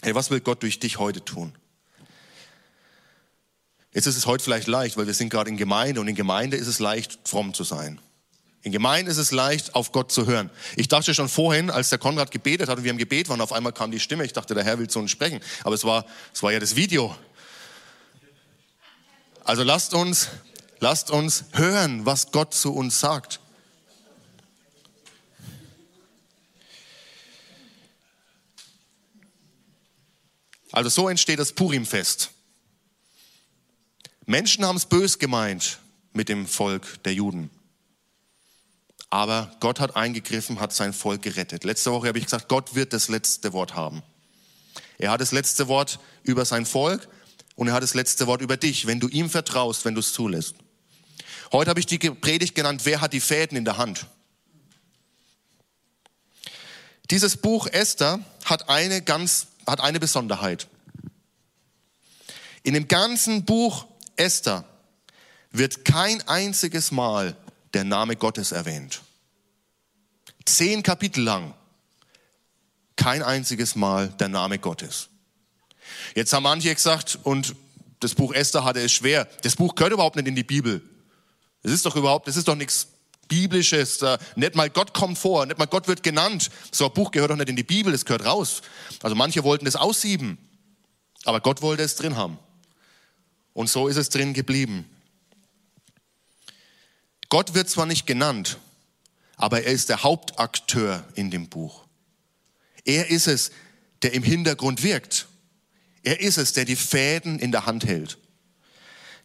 Hey, 0.00 0.14
was 0.14 0.30
will 0.30 0.40
Gott 0.40 0.62
durch 0.62 0.78
dich 0.78 0.98
heute 0.98 1.24
tun? 1.24 1.52
Jetzt 3.92 4.06
ist 4.06 4.16
es 4.16 4.26
heute 4.26 4.42
vielleicht 4.42 4.68
leicht, 4.68 4.96
weil 4.96 5.06
wir 5.06 5.14
sind 5.14 5.28
gerade 5.28 5.50
in 5.50 5.56
Gemeinde 5.56 6.00
und 6.00 6.08
in 6.08 6.14
Gemeinde 6.14 6.56
ist 6.56 6.66
es 6.66 6.78
leicht, 6.78 7.18
fromm 7.28 7.52
zu 7.52 7.62
sein. 7.62 8.00
In 8.64 8.70
Gemeinde 8.70 9.10
ist 9.10 9.18
es 9.18 9.32
leicht, 9.32 9.74
auf 9.74 9.90
Gott 9.90 10.12
zu 10.12 10.26
hören. 10.26 10.48
Ich 10.76 10.86
dachte 10.86 11.14
schon 11.14 11.28
vorhin, 11.28 11.68
als 11.68 11.88
der 11.88 11.98
Konrad 11.98 12.30
gebetet 12.30 12.68
hat 12.68 12.78
und 12.78 12.84
wir 12.84 12.92
im 12.92 12.98
Gebet 12.98 13.28
waren, 13.28 13.40
auf 13.40 13.52
einmal 13.52 13.72
kam 13.72 13.90
die 13.90 13.98
Stimme. 13.98 14.24
Ich 14.24 14.32
dachte, 14.32 14.54
der 14.54 14.62
Herr 14.62 14.78
will 14.78 14.88
zu 14.88 15.00
uns 15.00 15.10
sprechen. 15.10 15.40
Aber 15.64 15.74
es 15.74 15.82
war, 15.82 16.06
es 16.32 16.42
war 16.44 16.52
ja 16.52 16.60
das 16.60 16.76
Video. 16.76 17.16
Also 19.42 19.64
lasst 19.64 19.94
uns, 19.94 20.28
lasst 20.78 21.10
uns 21.10 21.44
hören, 21.52 22.06
was 22.06 22.30
Gott 22.30 22.54
zu 22.54 22.72
uns 22.72 23.00
sagt. 23.00 23.40
Also 30.70 30.88
so 30.88 31.08
entsteht 31.08 31.40
das 31.40 31.52
Purimfest. 31.52 32.30
Menschen 34.24 34.64
haben 34.64 34.76
es 34.76 34.86
bös 34.86 35.18
gemeint 35.18 35.80
mit 36.12 36.28
dem 36.28 36.46
Volk 36.46 37.02
der 37.02 37.12
Juden. 37.12 37.50
Aber 39.12 39.54
Gott 39.60 39.78
hat 39.78 39.94
eingegriffen, 39.94 40.58
hat 40.58 40.72
sein 40.72 40.94
Volk 40.94 41.20
gerettet. 41.20 41.64
Letzte 41.64 41.92
Woche 41.92 42.08
habe 42.08 42.18
ich 42.18 42.24
gesagt, 42.24 42.48
Gott 42.48 42.74
wird 42.74 42.94
das 42.94 43.08
letzte 43.08 43.52
Wort 43.52 43.74
haben. 43.74 44.02
Er 44.96 45.10
hat 45.10 45.20
das 45.20 45.32
letzte 45.32 45.68
Wort 45.68 45.98
über 46.22 46.46
sein 46.46 46.64
Volk 46.64 47.06
und 47.54 47.68
er 47.68 47.74
hat 47.74 47.82
das 47.82 47.92
letzte 47.92 48.26
Wort 48.26 48.40
über 48.40 48.56
dich, 48.56 48.86
wenn 48.86 49.00
du 49.00 49.08
ihm 49.08 49.28
vertraust, 49.28 49.84
wenn 49.84 49.92
du 49.92 50.00
es 50.00 50.14
zulässt. 50.14 50.54
Heute 51.52 51.68
habe 51.68 51.78
ich 51.78 51.84
die 51.84 51.98
Predigt 51.98 52.54
genannt, 52.54 52.86
wer 52.86 53.02
hat 53.02 53.12
die 53.12 53.20
Fäden 53.20 53.58
in 53.58 53.66
der 53.66 53.76
Hand? 53.76 54.06
Dieses 57.10 57.36
Buch 57.36 57.66
Esther 57.66 58.18
hat 58.46 58.70
eine 58.70 59.02
ganz, 59.02 59.48
hat 59.66 59.82
eine 59.82 60.00
Besonderheit. 60.00 60.68
In 62.62 62.72
dem 62.72 62.88
ganzen 62.88 63.44
Buch 63.44 63.84
Esther 64.16 64.64
wird 65.50 65.84
kein 65.84 66.26
einziges 66.28 66.92
Mal 66.92 67.36
der 67.74 67.84
Name 67.84 68.16
Gottes 68.16 68.52
erwähnt. 68.52 69.02
Zehn 70.44 70.82
Kapitel 70.82 71.22
lang. 71.22 71.54
Kein 72.96 73.22
einziges 73.22 73.74
Mal 73.74 74.08
der 74.08 74.28
Name 74.28 74.58
Gottes. 74.58 75.08
Jetzt 76.14 76.32
haben 76.32 76.42
manche 76.42 76.74
gesagt, 76.74 77.18
und 77.22 77.54
das 78.00 78.14
Buch 78.14 78.34
Esther 78.34 78.64
hatte 78.64 78.80
es 78.80 78.92
schwer. 78.92 79.28
Das 79.42 79.56
Buch 79.56 79.74
gehört 79.74 79.92
überhaupt 79.92 80.16
nicht 80.16 80.28
in 80.28 80.36
die 80.36 80.44
Bibel. 80.44 80.82
Es 81.62 81.72
ist 81.72 81.86
doch 81.86 81.96
überhaupt, 81.96 82.26
das 82.28 82.36
ist 82.36 82.48
doch 82.48 82.56
nichts 82.56 82.88
Biblisches. 83.28 84.00
Nicht 84.36 84.56
mal 84.56 84.68
Gott 84.68 84.92
kommt 84.92 85.16
vor, 85.18 85.46
nicht 85.46 85.58
mal 85.58 85.66
Gott 85.66 85.88
wird 85.88 86.02
genannt. 86.02 86.50
So 86.70 86.86
ein 86.86 86.92
Buch 86.92 87.10
gehört 87.12 87.30
doch 87.30 87.36
nicht 87.36 87.48
in 87.48 87.56
die 87.56 87.62
Bibel, 87.62 87.94
es 87.94 88.04
gehört 88.04 88.24
raus. 88.24 88.62
Also 89.02 89.16
manche 89.16 89.44
wollten 89.44 89.64
das 89.64 89.76
aussieben, 89.76 90.38
aber 91.24 91.40
Gott 91.40 91.62
wollte 91.62 91.82
es 91.82 91.96
drin 91.96 92.16
haben. 92.16 92.38
Und 93.54 93.68
so 93.68 93.88
ist 93.88 93.96
es 93.96 94.08
drin 94.08 94.34
geblieben. 94.34 94.88
Gott 97.32 97.54
wird 97.54 97.70
zwar 97.70 97.86
nicht 97.86 98.06
genannt, 98.06 98.58
aber 99.38 99.62
er 99.62 99.72
ist 99.72 99.88
der 99.88 100.02
Hauptakteur 100.02 101.02
in 101.14 101.30
dem 101.30 101.48
Buch. 101.48 101.86
Er 102.84 103.08
ist 103.08 103.26
es, 103.26 103.52
der 104.02 104.12
im 104.12 104.22
Hintergrund 104.22 104.82
wirkt. 104.82 105.28
Er 106.02 106.20
ist 106.20 106.36
es, 106.36 106.52
der 106.52 106.66
die 106.66 106.76
Fäden 106.76 107.38
in 107.38 107.50
der 107.50 107.64
Hand 107.64 107.86
hält. 107.86 108.18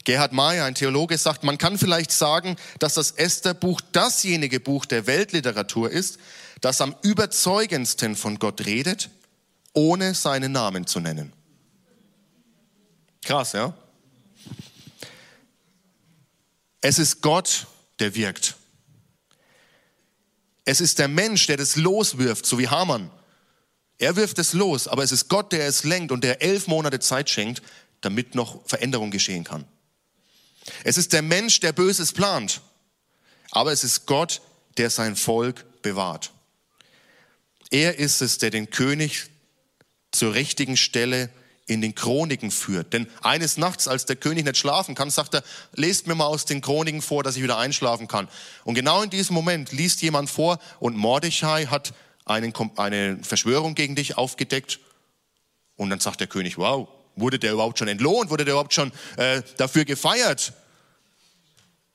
Gerhard 0.05 0.31
Mayer, 0.31 0.63
ein 0.63 0.73
Theologe, 0.73 1.17
sagt, 1.17 1.43
man 1.43 1.57
kann 1.57 1.77
vielleicht 1.77 2.13
sagen, 2.13 2.55
dass 2.79 2.93
das 2.93 3.11
Esther-Buch 3.11 3.81
dasjenige 3.91 4.61
Buch 4.61 4.85
der 4.85 5.05
Weltliteratur 5.05 5.91
ist, 5.91 6.17
das 6.61 6.79
am 6.79 6.95
überzeugendsten 7.01 8.15
von 8.15 8.39
Gott 8.39 8.65
redet, 8.65 9.09
ohne 9.73 10.13
seinen 10.13 10.53
Namen 10.53 10.87
zu 10.87 11.01
nennen. 11.01 11.33
Krass, 13.21 13.51
ja? 13.51 13.77
Es 16.79 16.99
ist 16.99 17.21
Gott, 17.21 17.67
der 17.99 18.15
wirkt. 18.15 18.55
Es 20.65 20.81
ist 20.81 20.99
der 20.99 21.07
Mensch, 21.07 21.47
der 21.47 21.57
das 21.57 21.75
loswirft, 21.75 22.45
so 22.45 22.59
wie 22.59 22.67
Hamann. 22.67 23.09
Er 23.99 24.15
wirft 24.15 24.37
es 24.37 24.53
los, 24.53 24.87
aber 24.87 25.03
es 25.03 25.11
ist 25.11 25.29
Gott, 25.29 25.51
der 25.51 25.65
es 25.65 25.83
lenkt 25.83 26.11
und 26.11 26.23
der 26.23 26.41
elf 26.41 26.67
Monate 26.67 26.99
Zeit 26.99 27.29
schenkt, 27.29 27.61
damit 28.01 28.35
noch 28.35 28.65
Veränderung 28.67 29.09
geschehen 29.09 29.43
kann. 29.43 29.65
Es 30.83 30.97
ist 30.97 31.13
der 31.13 31.21
Mensch, 31.21 31.59
der 31.61 31.71
Böses 31.71 32.13
plant, 32.13 32.61
aber 33.51 33.71
es 33.71 33.83
ist 33.83 34.05
Gott, 34.05 34.41
der 34.77 34.89
sein 34.89 35.15
Volk 35.15 35.81
bewahrt. 35.81 36.31
Er 37.71 37.97
ist 37.97 38.21
es, 38.21 38.37
der 38.37 38.49
den 38.49 38.69
König 38.69 39.27
zur 40.11 40.33
richtigen 40.33 40.77
Stelle 40.77 41.29
in 41.67 41.81
den 41.81 41.93
Chroniken 41.93 42.49
führt. 42.49 42.93
Denn 42.93 43.07
eines 43.21 43.57
Nachts, 43.57 43.87
als 43.87 44.05
der 44.05 44.15
König 44.15 44.45
nicht 44.45 44.57
schlafen 44.57 44.95
kann, 44.95 45.09
sagt 45.09 45.35
er, 45.35 45.43
lest 45.73 46.07
mir 46.07 46.15
mal 46.15 46.25
aus 46.25 46.45
den 46.45 46.61
Chroniken 46.61 47.01
vor, 47.01 47.23
dass 47.23 47.35
ich 47.35 47.43
wieder 47.43 47.57
einschlafen 47.57 48.07
kann. 48.07 48.29
Und 48.63 48.73
genau 48.73 49.03
in 49.03 49.09
diesem 49.09 49.35
Moment 49.35 49.73
liest 49.73 50.01
jemand 50.01 50.29
vor 50.29 50.59
und 50.79 50.95
Mordechai 50.95 51.65
hat 51.65 51.93
einen, 52.25 52.53
eine 52.77 53.19
Verschwörung 53.21 53.75
gegen 53.75 53.95
dich 53.95 54.17
aufgedeckt. 54.17 54.79
Und 55.75 55.89
dann 55.89 55.99
sagt 55.99 56.21
der 56.21 56.27
König, 56.27 56.57
wow, 56.57 56.87
wurde 57.17 57.37
der 57.37 57.51
überhaupt 57.51 57.77
schon 57.77 57.89
entlohnt? 57.89 58.29
Wurde 58.29 58.45
der 58.45 58.53
überhaupt 58.53 58.73
schon 58.73 58.91
äh, 59.17 59.41
dafür 59.57 59.83
gefeiert? 59.83 60.53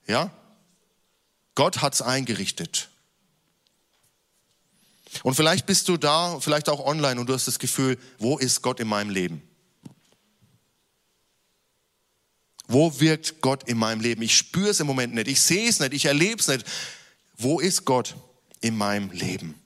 Ja? 0.06 0.30
Gott 1.54 1.80
hat's 1.80 2.02
eingerichtet. 2.02 2.88
Und 5.22 5.34
vielleicht 5.34 5.66
bist 5.66 5.88
du 5.88 5.96
da, 5.96 6.40
vielleicht 6.40 6.68
auch 6.68 6.84
online 6.84 7.20
und 7.20 7.28
du 7.28 7.34
hast 7.34 7.46
das 7.46 7.58
Gefühl, 7.58 7.98
wo 8.18 8.38
ist 8.38 8.62
Gott 8.62 8.80
in 8.80 8.88
meinem 8.88 9.10
Leben? 9.10 9.42
Wo 12.72 13.00
wirkt 13.00 13.42
Gott 13.42 13.68
in 13.68 13.76
meinem 13.76 14.00
Leben? 14.00 14.22
Ich 14.22 14.34
spüre 14.34 14.70
es 14.70 14.80
im 14.80 14.86
Moment 14.86 15.14
nicht, 15.14 15.28
ich 15.28 15.42
sehe 15.42 15.68
es 15.68 15.78
nicht, 15.78 15.92
ich 15.92 16.06
erlebe 16.06 16.40
es 16.40 16.48
nicht. 16.48 16.64
Wo 17.36 17.60
ist 17.60 17.84
Gott 17.84 18.16
in 18.62 18.76
meinem 18.76 19.10
Leben? 19.10 19.60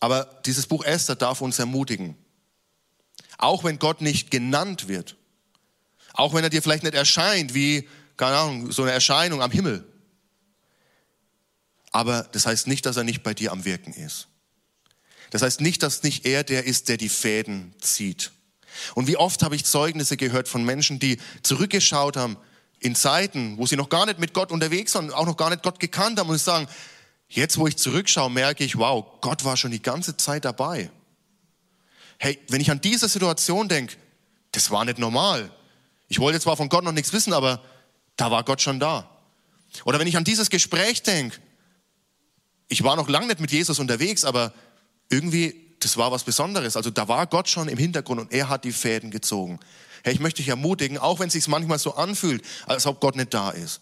Aber 0.00 0.40
dieses 0.46 0.66
Buch 0.66 0.82
Esther 0.84 1.14
darf 1.14 1.42
uns 1.42 1.58
ermutigen. 1.58 2.16
Auch 3.36 3.64
wenn 3.64 3.78
Gott 3.78 4.00
nicht 4.00 4.30
genannt 4.30 4.88
wird, 4.88 5.16
auch 6.14 6.32
wenn 6.32 6.44
er 6.44 6.50
dir 6.50 6.62
vielleicht 6.62 6.84
nicht 6.84 6.94
erscheint 6.94 7.52
wie, 7.52 7.88
keine 8.16 8.36
Ahnung, 8.36 8.72
so 8.72 8.82
eine 8.82 8.92
Erscheinung 8.92 9.42
am 9.42 9.50
Himmel. 9.50 9.84
Aber 11.90 12.22
das 12.32 12.46
heißt 12.46 12.66
nicht, 12.66 12.86
dass 12.86 12.96
er 12.96 13.04
nicht 13.04 13.22
bei 13.22 13.34
dir 13.34 13.52
am 13.52 13.64
Wirken 13.64 13.92
ist. 13.92 14.28
Das 15.30 15.42
heißt 15.42 15.60
nicht, 15.60 15.82
dass 15.82 16.02
nicht 16.02 16.24
er 16.24 16.44
der 16.44 16.64
ist, 16.64 16.88
der 16.88 16.96
die 16.96 17.08
Fäden 17.08 17.74
zieht. 17.80 18.32
Und 18.94 19.06
wie 19.06 19.16
oft 19.16 19.42
habe 19.42 19.56
ich 19.56 19.64
Zeugnisse 19.64 20.16
gehört 20.16 20.48
von 20.48 20.64
Menschen, 20.64 20.98
die 20.98 21.18
zurückgeschaut 21.42 22.16
haben 22.16 22.36
in 22.80 22.94
Zeiten, 22.94 23.56
wo 23.58 23.66
sie 23.66 23.76
noch 23.76 23.88
gar 23.88 24.06
nicht 24.06 24.18
mit 24.18 24.34
Gott 24.34 24.52
unterwegs 24.52 24.94
waren, 24.94 25.12
auch 25.12 25.26
noch 25.26 25.36
gar 25.36 25.50
nicht 25.50 25.62
Gott 25.62 25.80
gekannt 25.80 26.18
haben 26.18 26.28
und 26.28 26.38
sagen, 26.38 26.68
jetzt 27.28 27.58
wo 27.58 27.66
ich 27.66 27.76
zurückschaue, 27.76 28.30
merke 28.30 28.64
ich, 28.64 28.76
wow, 28.76 29.04
Gott 29.20 29.44
war 29.44 29.56
schon 29.56 29.70
die 29.70 29.82
ganze 29.82 30.16
Zeit 30.16 30.44
dabei. 30.44 30.90
Hey, 32.18 32.38
wenn 32.48 32.60
ich 32.60 32.70
an 32.70 32.80
diese 32.80 33.08
Situation 33.08 33.68
denke, 33.68 33.96
das 34.52 34.70
war 34.70 34.84
nicht 34.84 34.98
normal. 34.98 35.50
Ich 36.08 36.18
wollte 36.20 36.40
zwar 36.40 36.56
von 36.56 36.68
Gott 36.68 36.84
noch 36.84 36.92
nichts 36.92 37.12
wissen, 37.12 37.32
aber 37.32 37.62
da 38.16 38.30
war 38.30 38.44
Gott 38.44 38.60
schon 38.60 38.78
da. 38.78 39.10
Oder 39.84 39.98
wenn 39.98 40.06
ich 40.06 40.16
an 40.16 40.24
dieses 40.24 40.50
Gespräch 40.50 41.02
denke, 41.02 41.38
ich 42.68 42.84
war 42.84 42.96
noch 42.96 43.08
lange 43.08 43.26
nicht 43.26 43.40
mit 43.40 43.50
Jesus 43.50 43.78
unterwegs, 43.78 44.24
aber 44.24 44.52
irgendwie 45.08 45.63
das 45.84 45.96
war 45.98 46.10
was 46.10 46.24
Besonderes. 46.24 46.76
Also 46.76 46.90
da 46.90 47.08
war 47.08 47.26
Gott 47.26 47.48
schon 47.48 47.68
im 47.68 47.76
Hintergrund 47.76 48.20
und 48.20 48.32
er 48.32 48.48
hat 48.48 48.64
die 48.64 48.72
Fäden 48.72 49.10
gezogen. 49.10 49.60
Hey, 50.02 50.14
ich 50.14 50.20
möchte 50.20 50.38
dich 50.38 50.48
ermutigen, 50.48 50.98
auch 50.98 51.20
wenn 51.20 51.26
es 51.26 51.34
sich 51.34 51.46
manchmal 51.46 51.78
so 51.78 51.94
anfühlt, 51.94 52.42
als 52.66 52.86
ob 52.86 53.00
Gott 53.00 53.16
nicht 53.16 53.34
da 53.34 53.50
ist. 53.50 53.80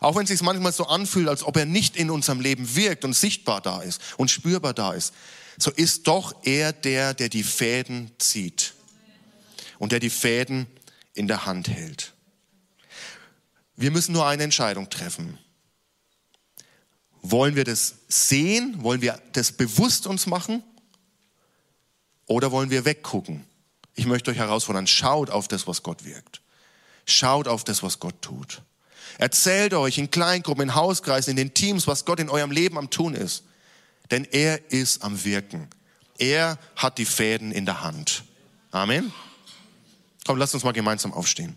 Auch 0.00 0.16
wenn 0.16 0.22
es 0.22 0.30
sich 0.30 0.42
manchmal 0.42 0.72
so 0.72 0.86
anfühlt, 0.86 1.28
als 1.28 1.42
ob 1.42 1.56
er 1.56 1.66
nicht 1.66 1.96
in 1.96 2.10
unserem 2.10 2.40
Leben 2.40 2.74
wirkt 2.74 3.04
und 3.04 3.14
sichtbar 3.14 3.60
da 3.60 3.82
ist 3.82 4.00
und 4.16 4.30
spürbar 4.30 4.72
da 4.72 4.92
ist, 4.92 5.12
so 5.58 5.70
ist 5.70 6.06
doch 6.06 6.34
er 6.44 6.72
der, 6.72 7.14
der 7.14 7.28
die 7.28 7.42
Fäden 7.42 8.10
zieht 8.18 8.74
und 9.78 9.92
der 9.92 10.00
die 10.00 10.10
Fäden 10.10 10.66
in 11.14 11.28
der 11.28 11.44
Hand 11.44 11.68
hält. 11.68 12.14
Wir 13.76 13.90
müssen 13.90 14.12
nur 14.12 14.26
eine 14.26 14.44
Entscheidung 14.44 14.88
treffen. 14.88 15.38
Wollen 17.20 17.56
wir 17.56 17.64
das 17.64 17.96
sehen? 18.08 18.82
Wollen 18.82 19.02
wir 19.02 19.20
das 19.32 19.52
bewusst 19.52 20.06
uns 20.06 20.26
machen? 20.26 20.62
Oder 22.32 22.50
wollen 22.50 22.70
wir 22.70 22.86
weggucken? 22.86 23.44
Ich 23.94 24.06
möchte 24.06 24.30
euch 24.30 24.38
herausfordern, 24.38 24.86
schaut 24.86 25.28
auf 25.28 25.48
das, 25.48 25.66
was 25.66 25.82
Gott 25.82 26.04
wirkt. 26.04 26.40
Schaut 27.04 27.46
auf 27.46 27.62
das, 27.62 27.82
was 27.82 28.00
Gott 28.00 28.22
tut. 28.22 28.62
Erzählt 29.18 29.74
euch 29.74 29.98
in 29.98 30.10
Kleingruppen, 30.10 30.62
in 30.62 30.74
Hauskreisen, 30.74 31.32
in 31.32 31.36
den 31.36 31.52
Teams, 31.52 31.86
was 31.86 32.06
Gott 32.06 32.20
in 32.20 32.30
eurem 32.30 32.50
Leben 32.50 32.78
am 32.78 32.88
Tun 32.88 33.14
ist. 33.14 33.44
Denn 34.10 34.24
er 34.24 34.70
ist 34.70 35.04
am 35.04 35.22
Wirken. 35.24 35.68
Er 36.16 36.58
hat 36.74 36.96
die 36.96 37.04
Fäden 37.04 37.52
in 37.52 37.66
der 37.66 37.82
Hand. 37.82 38.24
Amen. 38.70 39.12
Komm, 40.26 40.38
lasst 40.38 40.54
uns 40.54 40.64
mal 40.64 40.72
gemeinsam 40.72 41.12
aufstehen. 41.12 41.56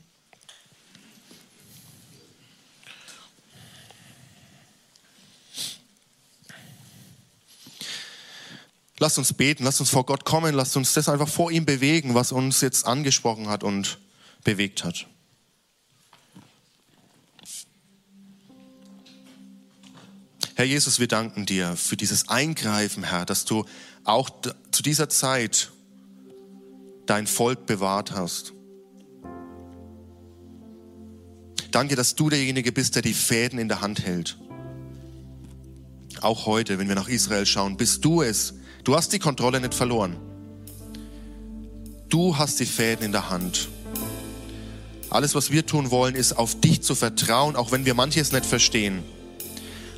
Lasst 8.99 9.17
uns 9.17 9.33
beten, 9.33 9.63
lasst 9.63 9.81
uns 9.81 9.89
vor 9.89 10.05
Gott 10.05 10.23
kommen, 10.23 10.55
lasst 10.55 10.77
uns 10.77 10.93
das 10.93 11.09
einfach 11.09 11.27
vor 11.27 11.51
ihm 11.51 11.65
bewegen, 11.65 12.13
was 12.13 12.31
uns 12.31 12.61
jetzt 12.61 12.85
angesprochen 12.85 13.49
hat 13.49 13.63
und 13.63 13.99
bewegt 14.43 14.83
hat. 14.85 15.07
Herr 20.57 20.65
Jesus, 20.65 20.99
wir 20.99 21.09
danken 21.09 21.45
dir 21.45 21.75
für 21.75 21.97
dieses 21.97 22.29
Eingreifen, 22.29 23.03
Herr, 23.03 23.25
dass 23.25 23.43
du 23.43 23.65
auch 24.05 24.29
zu 24.71 24.83
dieser 24.83 25.09
Zeit 25.09 25.71
dein 27.05 27.27
Volk 27.27 27.65
bewahrt 27.65 28.11
hast. 28.11 28.53
Danke, 31.71 31.97
dass 31.97 32.15
du 32.15 32.29
derjenige 32.29 32.71
bist, 32.71 32.95
der 32.95 33.01
die 33.01 33.13
Fäden 33.13 33.59
in 33.59 33.67
der 33.67 33.81
Hand 33.81 34.05
hält. 34.05 34.37
Auch 36.21 36.45
heute, 36.45 36.79
wenn 36.79 36.87
wir 36.87 36.95
nach 36.95 37.09
Israel 37.09 37.45
schauen, 37.45 37.75
bist 37.75 38.05
du 38.05 38.21
es, 38.21 38.53
Du 38.85 38.95
hast 38.95 39.13
die 39.13 39.19
Kontrolle 39.19 39.59
nicht 39.59 39.73
verloren. 39.73 40.15
Du 42.07 42.37
hast 42.37 42.59
die 42.59 42.67
Fäden 42.67 43.03
in 43.03 43.11
der 43.11 43.31
Hand. 43.31 43.67
Alles, 45.09 45.33
was 45.33 45.49
wir 45.49 45.65
tun 45.65 45.89
wollen, 45.89 46.13
ist 46.13 46.33
auf 46.33 46.61
dich 46.61 46.83
zu 46.83 46.93
vertrauen, 46.93 47.55
auch 47.55 47.71
wenn 47.71 47.85
wir 47.85 47.95
manches 47.95 48.31
nicht 48.31 48.45
verstehen. 48.45 49.03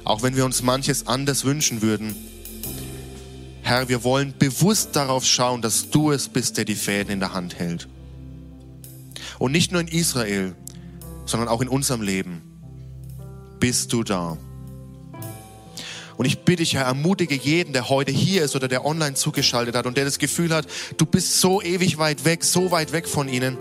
Auch 0.06 0.24
wenn 0.24 0.38
wir 0.38 0.46
uns 0.46 0.64
manches 0.64 1.06
anders 1.06 1.44
wünschen 1.44 1.82
würden. 1.82 2.16
Herr, 3.62 3.90
wir 3.90 4.06
wollen 4.06 4.34
bewusst 4.40 4.96
darauf 4.96 5.26
schauen, 5.26 5.62
dass 5.62 5.90
du 5.90 6.12
es 6.12 6.30
bist, 6.30 6.56
der 6.56 6.64
die 6.64 6.76
Fäden 6.76 7.12
in 7.12 7.20
der 7.20 7.34
Hand 7.34 7.60
hält. 7.60 7.90
Und 9.38 9.52
nicht 9.52 9.74
nur 9.74 9.82
in 9.82 9.90
Israel, 9.90 10.56
sondern 11.26 11.50
auch 11.50 11.60
in 11.60 11.68
unserem 11.68 12.02
Leben 12.02 12.42
bist 13.60 13.92
du 13.92 14.04
da. 14.04 14.38
Und 16.18 16.26
ich 16.26 16.40
bitte 16.40 16.64
dich, 16.64 16.74
Herr, 16.74 16.86
ermutige 16.86 17.36
jeden, 17.36 17.74
der 17.74 17.90
heute 17.90 18.12
hier 18.12 18.44
ist 18.44 18.56
oder 18.56 18.68
der 18.68 18.86
online 18.86 19.14
zugeschaltet 19.14 19.76
hat 19.76 19.86
und 19.86 19.98
der 19.98 20.06
das 20.06 20.18
Gefühl 20.18 20.54
hat, 20.54 20.66
du 20.98 21.06
bist 21.06 21.40
so 21.40 21.62
ewig 21.62 22.00
weit 22.00 22.26
weg, 22.26 22.44
so 22.44 22.72
weit 22.72 22.92
weg 22.92 23.08
von 23.08 23.30
ihnen, 23.30 23.56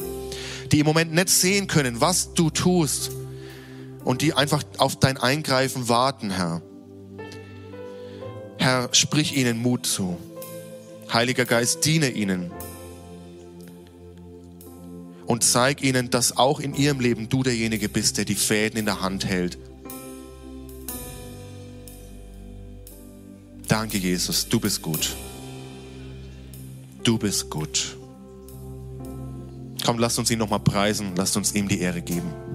die 0.73 0.81
im 0.81 0.87
Moment 0.87 1.13
nicht 1.13 1.29
sehen 1.29 1.67
können, 1.67 2.01
was 2.01 2.33
du 2.33 2.49
tust 2.49 3.11
und 4.05 4.23
die 4.23 4.33
einfach 4.33 4.63
auf 4.79 4.97
dein 4.97 5.19
Eingreifen 5.19 5.91
warten, 5.91 6.31
Herr. 6.31 6.63
Herr, 8.57 8.89
sprich 8.93 9.37
ihnen 9.37 9.59
Mut 9.59 9.85
zu. 9.85 10.17
Heiliger 11.13 11.45
Geist, 11.45 11.85
diene 11.85 12.09
ihnen 12.09 12.51
und 15.27 15.45
zeig 15.45 15.83
ihnen, 15.83 16.09
dass 16.09 16.37
auch 16.37 16.59
in 16.59 16.75
ihrem 16.75 17.01
Leben 17.01 17.29
du 17.29 17.43
derjenige 17.43 17.89
bist, 17.89 18.17
der 18.17 18.25
die 18.25 18.35
Fäden 18.35 18.79
in 18.79 18.87
der 18.87 19.03
Hand 19.03 19.27
hält 19.27 19.59
Danke, 23.69 23.99
Jesus, 23.99 24.49
du 24.49 24.61
bist 24.61 24.81
gut. 24.81 25.15
Du 27.03 27.19
bist 27.19 27.51
gut. 27.51 27.97
Komm, 29.85 29.99
lasst 29.99 30.19
uns 30.19 30.31
ihn 30.31 30.39
nochmal 30.39 30.61
preisen, 30.61 31.13
lasst 31.17 31.37
uns 31.37 31.55
ihm 31.55 31.69
die 31.69 31.81
Ehre 31.81 32.03
geben. 32.03 32.46